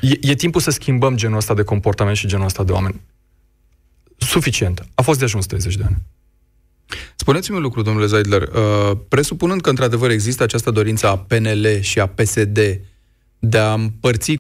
E, 0.01 0.19
e 0.21 0.35
timpul 0.35 0.61
să 0.61 0.71
schimbăm 0.71 1.17
genul 1.17 1.37
ăsta 1.37 1.55
de 1.55 1.63
comportament 1.63 2.17
și 2.17 2.27
genul 2.27 2.45
ăsta 2.45 2.65
de 2.65 2.73
oameni. 2.73 3.01
Suficient. 4.17 4.87
A 4.95 5.03
fost 5.03 5.19
de 5.19 5.25
ajuns 5.25 5.47
30 5.47 5.77
de 5.77 5.85
ani. 5.85 5.97
Spuneți-mi 7.25 7.57
un 7.57 7.63
lucru, 7.63 7.83
domnule 7.83 8.07
Zeidler. 8.07 8.43
Uh, 8.43 8.97
presupunând 9.09 9.61
că 9.61 9.69
într-adevăr 9.69 10.11
există 10.11 10.43
această 10.43 10.71
dorință 10.71 11.07
a 11.07 11.19
PNL 11.19 11.81
și 11.81 12.01
a 12.01 12.07
PSD 12.07 12.59
de 13.39 13.59
a 13.59 13.73
împărți 13.73 14.37